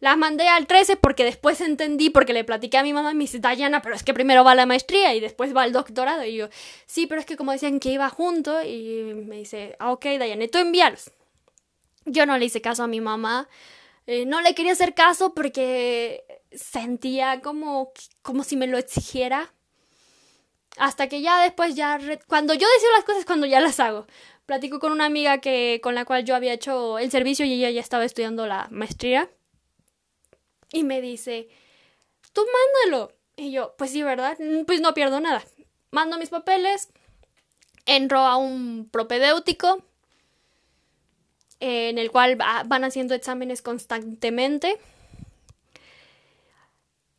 [0.00, 3.24] Las mandé al 13 porque después entendí, porque le platiqué a mi mamá y me
[3.24, 6.24] dice, Dayana, pero es que primero va la maestría y después va el doctorado.
[6.24, 6.48] Y yo,
[6.84, 10.46] sí, pero es que como decían que iba junto y me dice, ah, ok, Dayana,
[10.48, 11.10] tú envíalos.
[12.04, 13.48] Yo no le hice caso a mi mamá.
[14.12, 17.92] Eh, no le quería hacer caso porque sentía como,
[18.22, 19.54] como si me lo exigiera.
[20.78, 21.96] Hasta que ya después, ya
[22.26, 24.08] cuando yo decido las cosas, cuando ya las hago.
[24.46, 27.70] Platico con una amiga que, con la cual yo había hecho el servicio y ella
[27.70, 29.30] ya estaba estudiando la maestría.
[30.72, 31.48] Y me dice,
[32.32, 32.44] tú
[32.84, 33.12] mándalo.
[33.36, 34.36] Y yo, pues sí, ¿verdad?
[34.40, 35.44] Mm, pues no pierdo nada.
[35.92, 36.88] Mando mis papeles,
[37.86, 39.84] entro a un propedéutico
[41.60, 44.78] en el cual van haciendo exámenes constantemente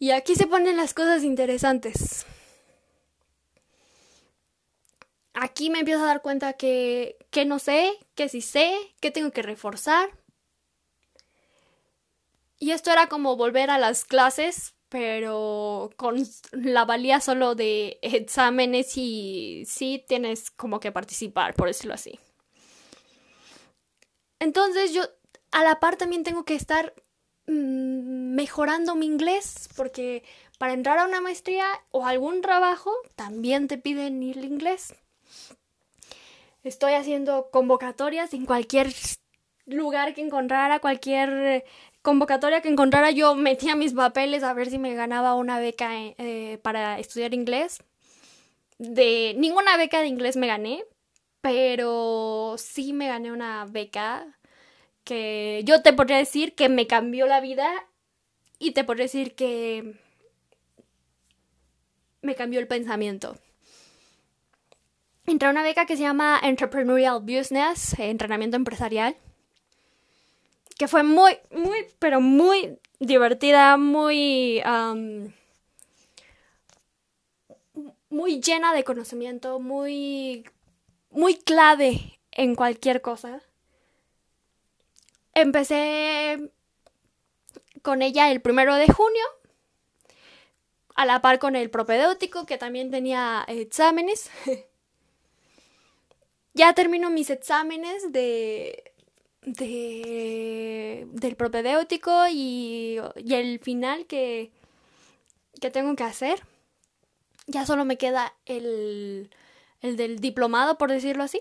[0.01, 2.25] y aquí se ponen las cosas interesantes.
[5.35, 9.29] Aquí me empiezo a dar cuenta que, que no sé, que sí sé, que tengo
[9.29, 10.09] que reforzar.
[12.57, 16.15] Y esto era como volver a las clases, pero con
[16.51, 22.19] la valía solo de exámenes y sí tienes como que participar, por decirlo así.
[24.41, 25.03] Entonces yo
[25.51, 26.93] a la par también tengo que estar
[27.47, 30.23] Mm, mejorando mi inglés, porque
[30.57, 34.93] para entrar a una maestría o algún trabajo también te piden el inglés.
[36.63, 38.93] Estoy haciendo convocatorias en cualquier
[39.65, 41.65] lugar que encontrara, cualquier
[42.01, 46.59] convocatoria que encontrara, yo metía mis papeles a ver si me ganaba una beca eh,
[46.61, 47.83] para estudiar inglés.
[48.77, 50.85] De ninguna beca de inglés me gané,
[51.41, 54.27] pero sí me gané una beca
[55.03, 57.69] que yo te podría decir que me cambió la vida
[58.59, 59.99] y te podría decir que
[62.21, 63.37] me cambió el pensamiento.
[65.25, 69.15] Entré a una beca que se llama Entrepreneurial Business, entrenamiento empresarial,
[70.77, 74.61] que fue muy, muy, pero muy divertida, muy,
[78.09, 80.43] muy llena de conocimiento, muy,
[81.11, 83.41] muy clave en cualquier cosa
[85.33, 86.51] empecé
[87.81, 89.23] con ella el primero de junio,
[90.95, 94.29] a la par con el propedéutico, que también tenía exámenes.
[96.53, 98.93] ya termino mis exámenes de,
[99.41, 104.51] de del propedéutico y, y el final que,
[105.59, 106.41] que tengo que hacer.
[107.47, 109.31] Ya solo me queda el,
[109.81, 111.39] el del diplomado, por decirlo así.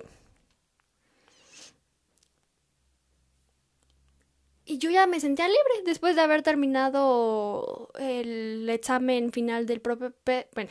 [4.64, 10.14] Y yo ya me sentía libre después de haber terminado el examen final del propio...
[10.54, 10.70] Bueno,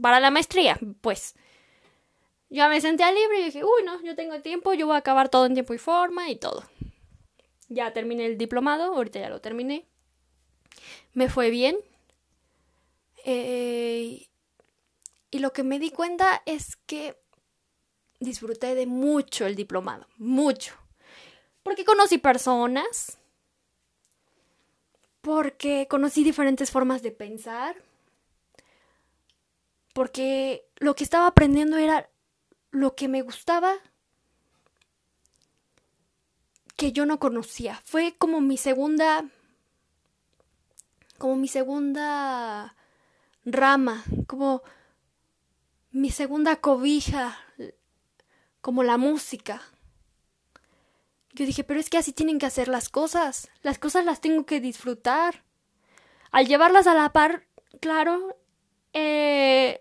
[0.00, 1.34] para la maestría, pues.
[2.50, 5.28] Ya me sentía libre y dije, uy, no, yo tengo tiempo, yo voy a acabar
[5.28, 6.64] todo en tiempo y forma y todo.
[7.68, 9.86] Ya terminé el diplomado, ahorita ya lo terminé.
[11.14, 11.78] Me fue bien.
[13.24, 14.28] Eh,
[15.30, 17.16] y lo que me di cuenta es que
[18.18, 20.74] disfruté de mucho el diplomado, mucho.
[21.62, 23.18] Porque conocí personas,
[25.20, 27.76] porque conocí diferentes formas de pensar,
[29.92, 32.08] porque lo que estaba aprendiendo era
[32.70, 33.74] lo que me gustaba
[36.76, 37.80] que yo no conocía.
[37.84, 39.28] Fue como mi segunda
[41.18, 42.74] como mi segunda
[43.44, 44.62] rama, como
[45.92, 47.38] mi segunda cobija,
[48.60, 49.62] como la música.
[51.32, 53.48] Yo dije, pero es que así tienen que hacer las cosas.
[53.62, 55.44] Las cosas las tengo que disfrutar.
[56.30, 57.46] Al llevarlas a la par,
[57.80, 58.36] claro,
[58.92, 59.80] eh,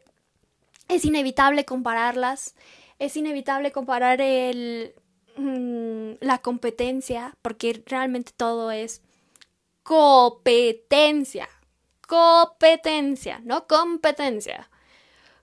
[0.88, 2.56] es inevitable compararlas.
[3.00, 4.94] Es inevitable comparar el,
[5.38, 9.02] mm, la competencia, porque realmente todo es
[9.84, 11.50] competencia.
[12.08, 14.70] Competencia, no competencia.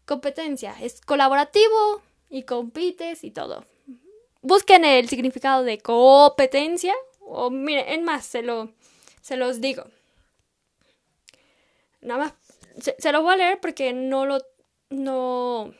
[0.06, 2.00] Competencia es colaborativo
[2.30, 3.66] y compites y todo
[4.46, 6.94] busquen el significado de competencia.
[7.20, 8.70] O miren, en más, se, lo,
[9.20, 9.84] se los digo.
[12.00, 12.34] Nada más,
[12.80, 14.38] se, se lo voy a leer porque no lo,
[14.90, 15.74] no,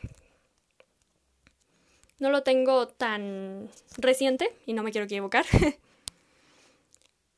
[2.19, 5.45] no lo tengo tan reciente y no me quiero equivocar.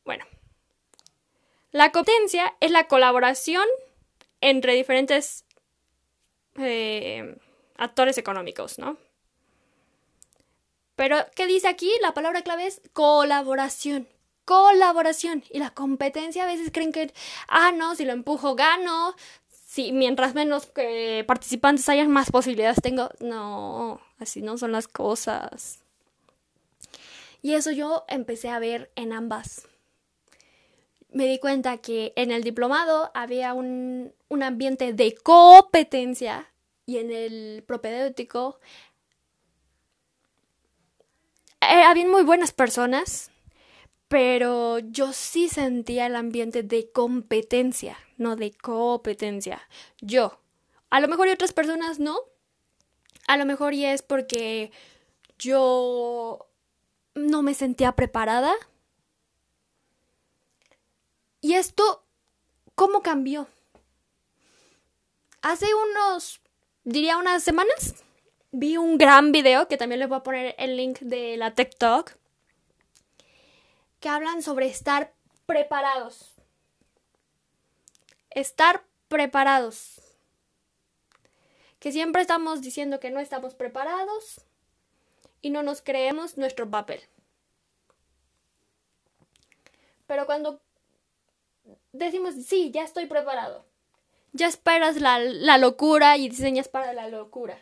[0.05, 0.25] bueno,
[1.71, 3.67] la competencia es la colaboración
[4.41, 5.45] entre diferentes
[6.59, 7.37] eh,
[7.77, 8.97] actores económicos, ¿no?
[10.99, 11.89] Pero, ¿qué dice aquí?
[12.01, 14.05] La palabra clave es colaboración.
[14.43, 15.45] Colaboración.
[15.49, 17.13] Y la competencia a veces creen que,
[17.47, 19.15] ah, no, si lo empujo, gano.
[19.49, 23.09] Si mientras menos que participantes hayan, más posibilidades tengo.
[23.21, 25.79] No, así no son las cosas.
[27.41, 29.69] Y eso yo empecé a ver en ambas.
[31.11, 36.48] Me di cuenta que en el diplomado había un, un ambiente de competencia
[36.89, 38.59] y en el propedéutico
[41.61, 43.29] eh, habían muy buenas personas,
[44.07, 49.61] pero yo sí sentía el ambiente de competencia, no de competencia.
[50.01, 50.41] Yo.
[50.89, 52.17] A lo mejor y otras personas no.
[53.27, 54.71] A lo mejor y es porque
[55.37, 56.47] yo
[57.13, 58.51] no me sentía preparada.
[61.39, 62.03] Y esto,
[62.73, 63.47] ¿cómo cambió?
[65.43, 66.41] Hace unos,
[66.89, 68.03] diría unas semanas,
[68.51, 72.11] vi un gran video, que también les voy a poner el link de la TikTok,
[73.99, 75.13] que hablan sobre estar
[75.45, 76.33] preparados.
[78.31, 80.01] Estar preparados.
[81.79, 84.41] Que siempre estamos diciendo que no estamos preparados
[85.41, 87.01] y no nos creemos nuestro papel.
[90.07, 90.59] Pero cuando
[91.91, 93.63] decimos, sí, ya estoy preparado,
[94.33, 97.57] ya esperas la, la locura y diseñas para la locura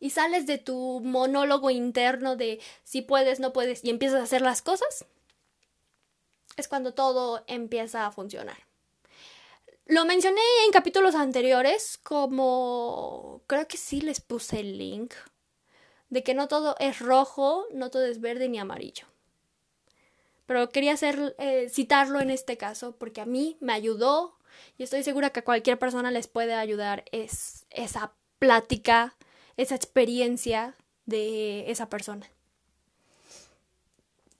[0.00, 4.42] y sales de tu monólogo interno de si puedes, no puedes y empiezas a hacer
[4.42, 5.06] las cosas,
[6.56, 8.58] es cuando todo empieza a funcionar.
[9.86, 15.14] Lo mencioné en capítulos anteriores, como creo que sí les puse el link,
[16.10, 19.06] de que no todo es rojo, no todo es verde ni amarillo.
[20.46, 24.37] Pero quería hacer, eh, citarlo en este caso porque a mí me ayudó
[24.76, 29.16] y estoy segura que a cualquier persona les puede ayudar es, esa plática
[29.58, 32.30] esa experiencia de esa persona.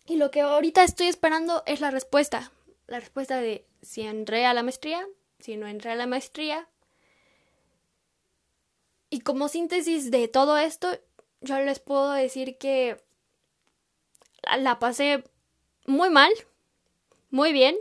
[0.07, 2.51] Y lo que ahorita estoy esperando es la respuesta.
[2.87, 5.07] La respuesta de si entré a la maestría,
[5.41, 6.69] si no entré a la maestría.
[9.11, 10.89] Y como síntesis de todo esto,
[11.41, 13.03] yo les puedo decir que
[14.57, 15.25] la pasé
[15.85, 16.31] muy mal,
[17.31, 17.77] muy bien,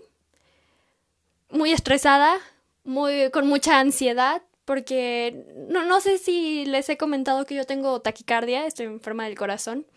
[1.49, 2.39] muy estresada,
[2.83, 8.01] muy con mucha ansiedad, porque no, no sé si les he comentado que yo tengo
[8.01, 9.87] taquicardia, estoy enferma del corazón.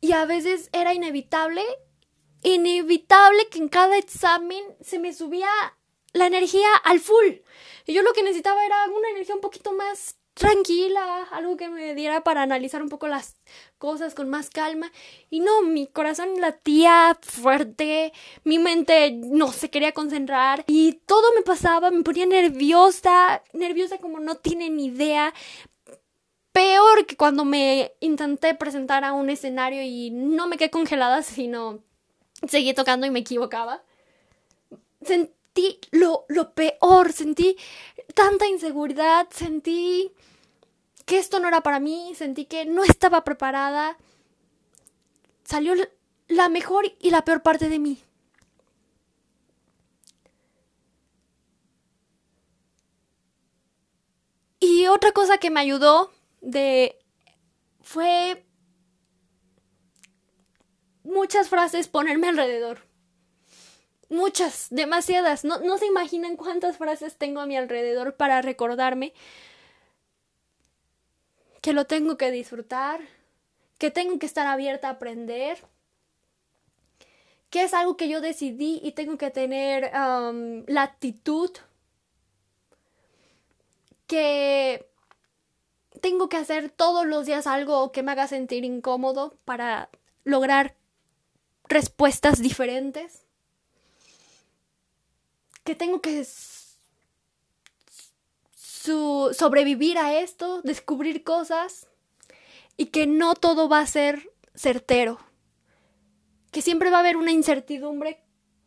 [0.00, 1.62] Y a veces era inevitable
[2.44, 5.48] inevitable que en cada examen se me subía
[6.12, 7.38] la energía al full.
[7.86, 11.94] Y yo lo que necesitaba era una energía un poquito más tranquila, algo que me
[11.94, 13.36] diera para analizar un poco las
[13.78, 14.92] cosas con más calma.
[15.30, 18.12] Y no, mi corazón latía fuerte,
[18.42, 24.18] mi mente no se quería concentrar y todo me pasaba, me ponía nerviosa, nerviosa como
[24.18, 25.32] no tienen idea.
[26.52, 31.80] Peor que cuando me intenté presentar a un escenario y no me quedé congelada, sino
[32.48, 33.82] seguí tocando y me equivocaba.
[35.04, 37.56] Sentí lo, lo peor, sentí
[38.14, 40.12] tanta inseguridad, sentí
[41.04, 43.96] que esto no era para mí, sentí que no estaba preparada.
[45.44, 45.74] Salió
[46.28, 48.02] la mejor y la peor parte de mí.
[54.60, 56.98] Y otra cosa que me ayudó de
[57.82, 58.44] fue
[61.02, 62.80] muchas frases ponerme alrededor.
[64.08, 65.44] Muchas, demasiadas.
[65.44, 69.12] No, no se imaginan cuántas frases tengo a mi alrededor para recordarme
[71.64, 73.00] que lo tengo que disfrutar,
[73.78, 75.64] que tengo que estar abierta a aprender,
[77.48, 81.50] que es algo que yo decidí y tengo que tener um, la actitud,
[84.06, 84.86] que
[86.02, 89.88] tengo que hacer todos los días algo que me haga sentir incómodo para
[90.22, 90.74] lograr
[91.66, 93.22] respuestas diferentes,
[95.64, 96.26] que tengo que
[98.84, 101.88] sobrevivir a esto, descubrir cosas
[102.76, 105.18] y que no todo va a ser certero,
[106.50, 108.22] que siempre va a haber una incertidumbre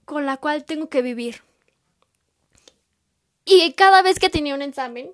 [0.05, 1.43] con la cual tengo que vivir.
[3.45, 5.11] Y cada vez que tenía un examen,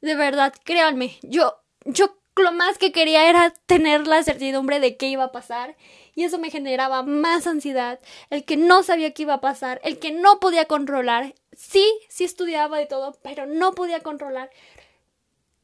[0.00, 5.08] de verdad, créanme, yo, yo lo más que quería era tener la certidumbre de qué
[5.08, 5.76] iba a pasar
[6.14, 7.98] y eso me generaba más ansiedad,
[8.30, 11.34] el que no sabía qué iba a pasar, el que no podía controlar.
[11.56, 14.50] Sí, sí estudiaba de todo, pero no podía controlar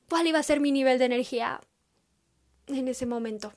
[0.09, 1.61] cuál iba a ser mi nivel de energía
[2.67, 3.53] en ese momento.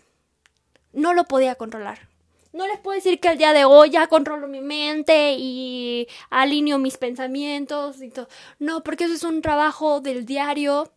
[0.92, 2.10] No lo podía controlar.
[2.52, 6.78] No les puedo decir que el día de hoy ya controlo mi mente y alineo
[6.78, 8.28] mis pensamientos y todo.
[8.60, 10.92] No, porque eso es un trabajo del diario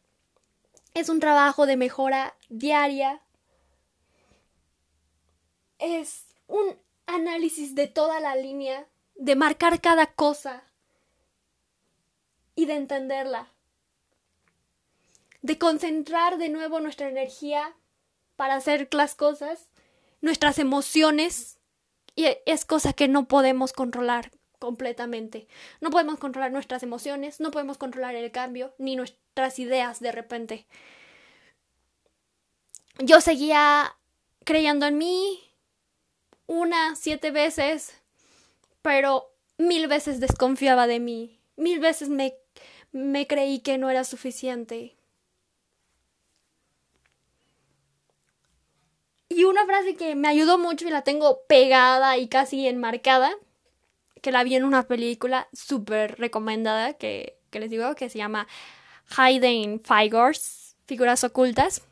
[0.97, 3.21] es un trabajo de mejora diaria.
[5.79, 10.65] Es un análisis de toda la línea, de marcar cada cosa
[12.57, 13.53] y de entenderla.
[15.43, 17.77] De concentrar de nuevo nuestra energía
[18.35, 19.69] para hacer las cosas,
[20.21, 21.59] nuestras emociones,
[22.17, 25.47] y es cosa que no podemos controlar completamente.
[25.81, 30.67] No podemos controlar nuestras emociones, no podemos controlar el cambio, ni nuestras ideas de repente.
[32.99, 33.95] Yo seguía
[34.45, 35.43] creyendo en mí
[36.47, 37.93] una, siete veces,
[38.81, 42.35] pero mil veces desconfiaba de mí, mil veces me,
[42.97, 44.97] me creí que no era suficiente.
[49.29, 53.31] Y una frase que me ayudó mucho y la tengo pegada y casi enmarcada
[54.23, 58.49] que la vi en una película súper recomendada que, les digo que se llama
[59.11, 61.83] Hiding Figures, figuras ocultas.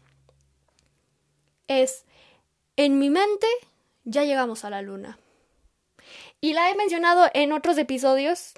[1.68, 2.06] Es,
[2.76, 3.46] en mi mente
[4.04, 5.18] ya llegamos a la luna.
[6.40, 8.54] Y la he mencionado en otros episodios,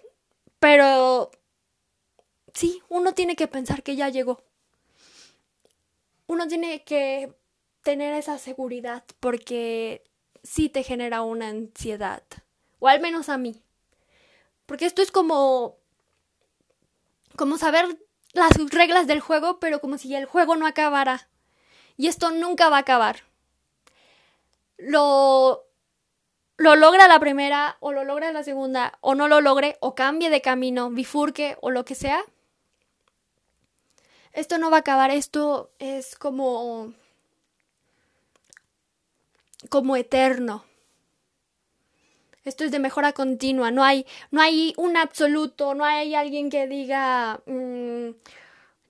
[0.61, 1.33] pero
[2.57, 4.43] sí, uno tiene que pensar que ya llegó.
[6.27, 7.33] Uno tiene que
[7.83, 10.03] tener esa seguridad porque
[10.43, 12.23] sí te genera una ansiedad,
[12.81, 13.63] o al menos a mí.
[14.67, 15.77] Porque esto es como.
[17.37, 17.99] como saber
[18.33, 21.29] las reglas del juego, pero como si el juego no acabara.
[21.97, 23.23] Y esto nunca va a acabar.
[24.79, 25.63] Lo.
[26.59, 30.31] Lo logra la primera, o lo logra la segunda, o no lo logre, o cambie
[30.31, 32.25] de camino, bifurque, o lo que sea.
[34.37, 36.93] Esto no va a acabar, esto es como.
[39.71, 40.63] como eterno.
[42.45, 46.69] Esto es de mejora continua, no hay, no hay un absoluto, no hay alguien que
[46.69, 48.11] diga, mm,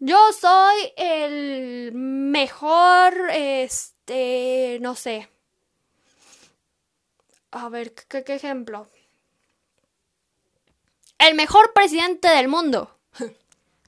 [0.00, 5.30] yo soy el mejor, este, no sé.
[7.52, 8.88] A ver, ¿qué, qué ejemplo?
[11.18, 12.95] El mejor presidente del mundo.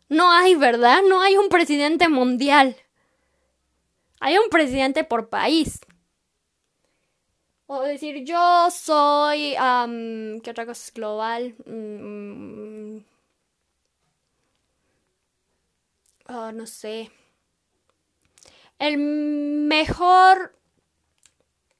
[0.09, 1.03] No hay, ¿verdad?
[1.07, 2.77] No hay un presidente mundial.
[4.21, 5.81] Hay un presidente por país.
[7.67, 9.55] O decir, yo soy...
[10.43, 11.55] ¿Qué otra cosa es global?
[16.27, 17.11] Oh, no sé.
[18.79, 20.57] El mejor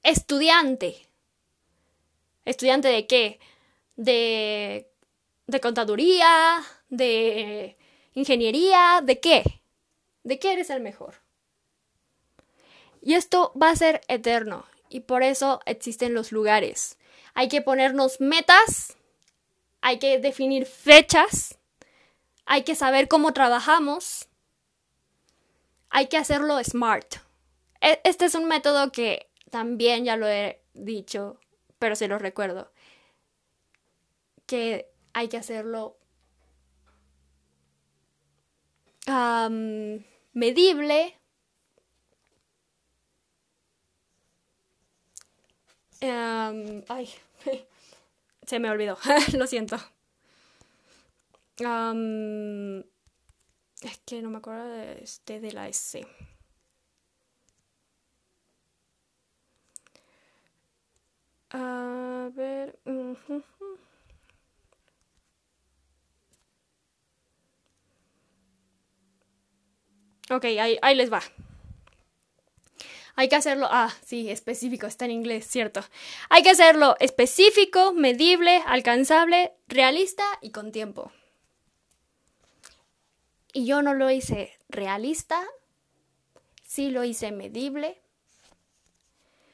[0.03, 1.07] estudiante.
[2.45, 3.39] ¿Estudiante de qué?
[3.95, 4.91] ¿De,
[5.47, 6.61] de contaduría?
[6.89, 7.78] ¿De
[8.13, 9.01] ingeniería?
[9.03, 9.61] ¿De qué?
[10.23, 11.15] ¿De qué eres el mejor?
[13.01, 16.97] Y esto va a ser eterno y por eso existen los lugares.
[17.33, 18.97] Hay que ponernos metas,
[19.81, 21.57] hay que definir fechas,
[22.45, 24.27] hay que saber cómo trabajamos,
[25.89, 27.15] hay que hacerlo smart.
[27.81, 31.39] E, este es un método que también ya lo he dicho,
[31.77, 32.71] pero se lo recuerdo,
[34.45, 35.98] que hay que hacerlo
[40.33, 41.19] medible,
[46.87, 47.09] ay,
[48.45, 48.97] se me olvidó,
[49.37, 49.77] lo siento.
[53.81, 56.05] es que no me acuerdo de, este, de la S
[62.35, 62.79] ver.
[70.29, 71.21] Ok, ahí, les va.
[73.15, 75.81] Hay que hacerlo, ah, sí, específico, está en inglés, cierto.
[76.29, 81.11] Hay que hacerlo específico, medible, alcanzable, realista y con tiempo.
[83.51, 85.43] Y yo no lo hice realista,
[86.63, 87.99] sí lo hice medible,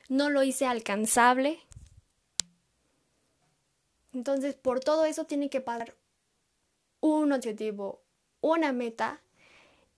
[0.09, 1.59] no lo hice alcanzable.
[4.13, 5.95] Entonces, por todo eso tiene que parar
[6.99, 8.01] un objetivo,
[8.41, 9.21] una meta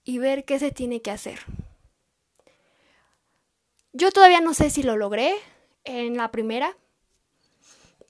[0.08, 1.42] y ver qué se tiene que hacer.
[3.92, 5.36] Yo todavía no sé si lo logré
[5.84, 6.78] en la primera,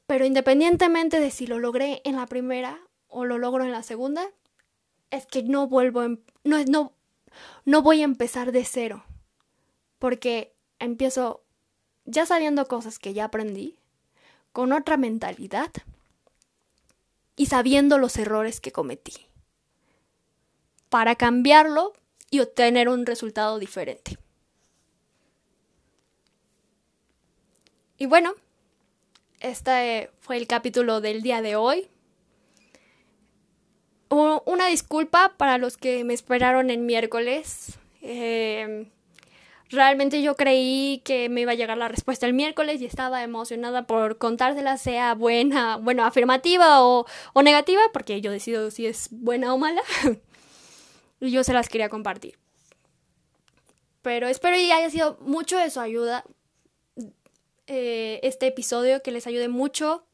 [0.06, 4.30] pero independientemente de si lo logré en la primera o lo logro en la segunda,
[5.10, 6.04] es que no vuelvo,
[6.43, 6.93] no, no,
[7.66, 9.04] no voy a empezar de cero,
[9.98, 11.41] porque empiezo
[12.06, 13.80] ya sabiendo cosas que ya aprendí,
[14.52, 15.72] con otra mentalidad
[17.36, 19.16] y sabiendo los errores que cometí,
[20.90, 21.94] para cambiarlo
[22.30, 24.18] y obtener un resultado diferente.
[27.98, 28.36] Y bueno,
[29.40, 31.88] este fue el capítulo del día de hoy.
[34.10, 37.78] Una disculpa para los que me esperaron en miércoles.
[38.02, 38.90] Em,
[39.70, 43.86] realmente yo creí que me iba a llegar la respuesta el miércoles y estaba emocionada
[43.88, 47.06] por contársela, sea buena, bueno, afirmativa o
[47.44, 49.82] negativa, porque yo decido si es buena o mala.
[51.20, 52.38] y yo se las quería compartir.
[54.01, 56.24] Pero espero y haya sido mucho de su ayuda,
[57.68, 60.05] eh, este episodio, que les ayude mucho,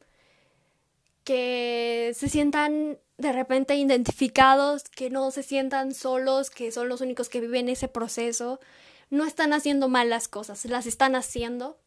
[1.22, 7.28] que se sientan de repente identificados, que no se sientan solos, que son los únicos
[7.28, 8.60] que viven ese proceso.
[9.10, 11.78] No están haciendo mal las cosas, las están haciendo.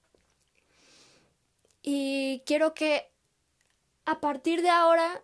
[1.82, 3.12] Y quiero que
[4.06, 5.22] a partir de ahora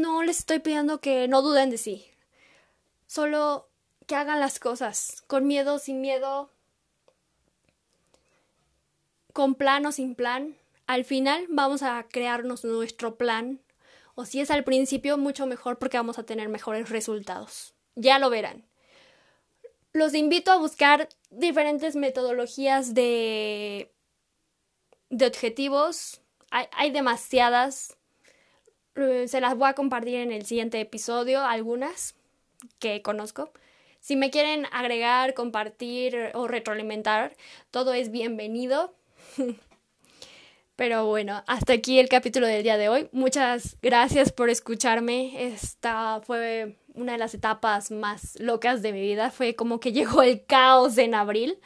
[0.00, 2.06] no les estoy pidiendo que no duden de sí.
[3.06, 3.68] Solo
[4.06, 6.50] que hagan las cosas con miedo, sin miedo,
[9.32, 13.60] con plan o sin plan, al final vamos a crearnos nuestro plan.
[14.14, 17.74] O si es al principio, mucho mejor porque vamos a tener mejores resultados.
[17.96, 18.64] Ya lo verán.
[19.92, 23.92] Los invito a buscar diferentes metodologías de,
[25.10, 26.20] de objetivos.
[26.50, 27.96] Hay, hay demasiadas.
[28.96, 32.14] Eh, se las voy a compartir en el siguiente episodio, algunas
[32.78, 33.50] que conozco.
[34.00, 37.36] Si me quieren agregar, compartir o retroalimentar,
[37.70, 38.94] todo es bienvenido.
[40.76, 43.08] Pero bueno, hasta aquí el capítulo del día de hoy.
[43.12, 45.46] Muchas gracias por escucharme.
[45.46, 49.30] Esta fue una de las etapas más locas de mi vida.
[49.30, 51.58] Fue como que llegó el caos en abril.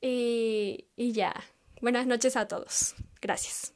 [0.00, 1.34] Y, y ya.
[1.80, 2.94] Buenas noches a todos.
[3.20, 3.72] Gracias.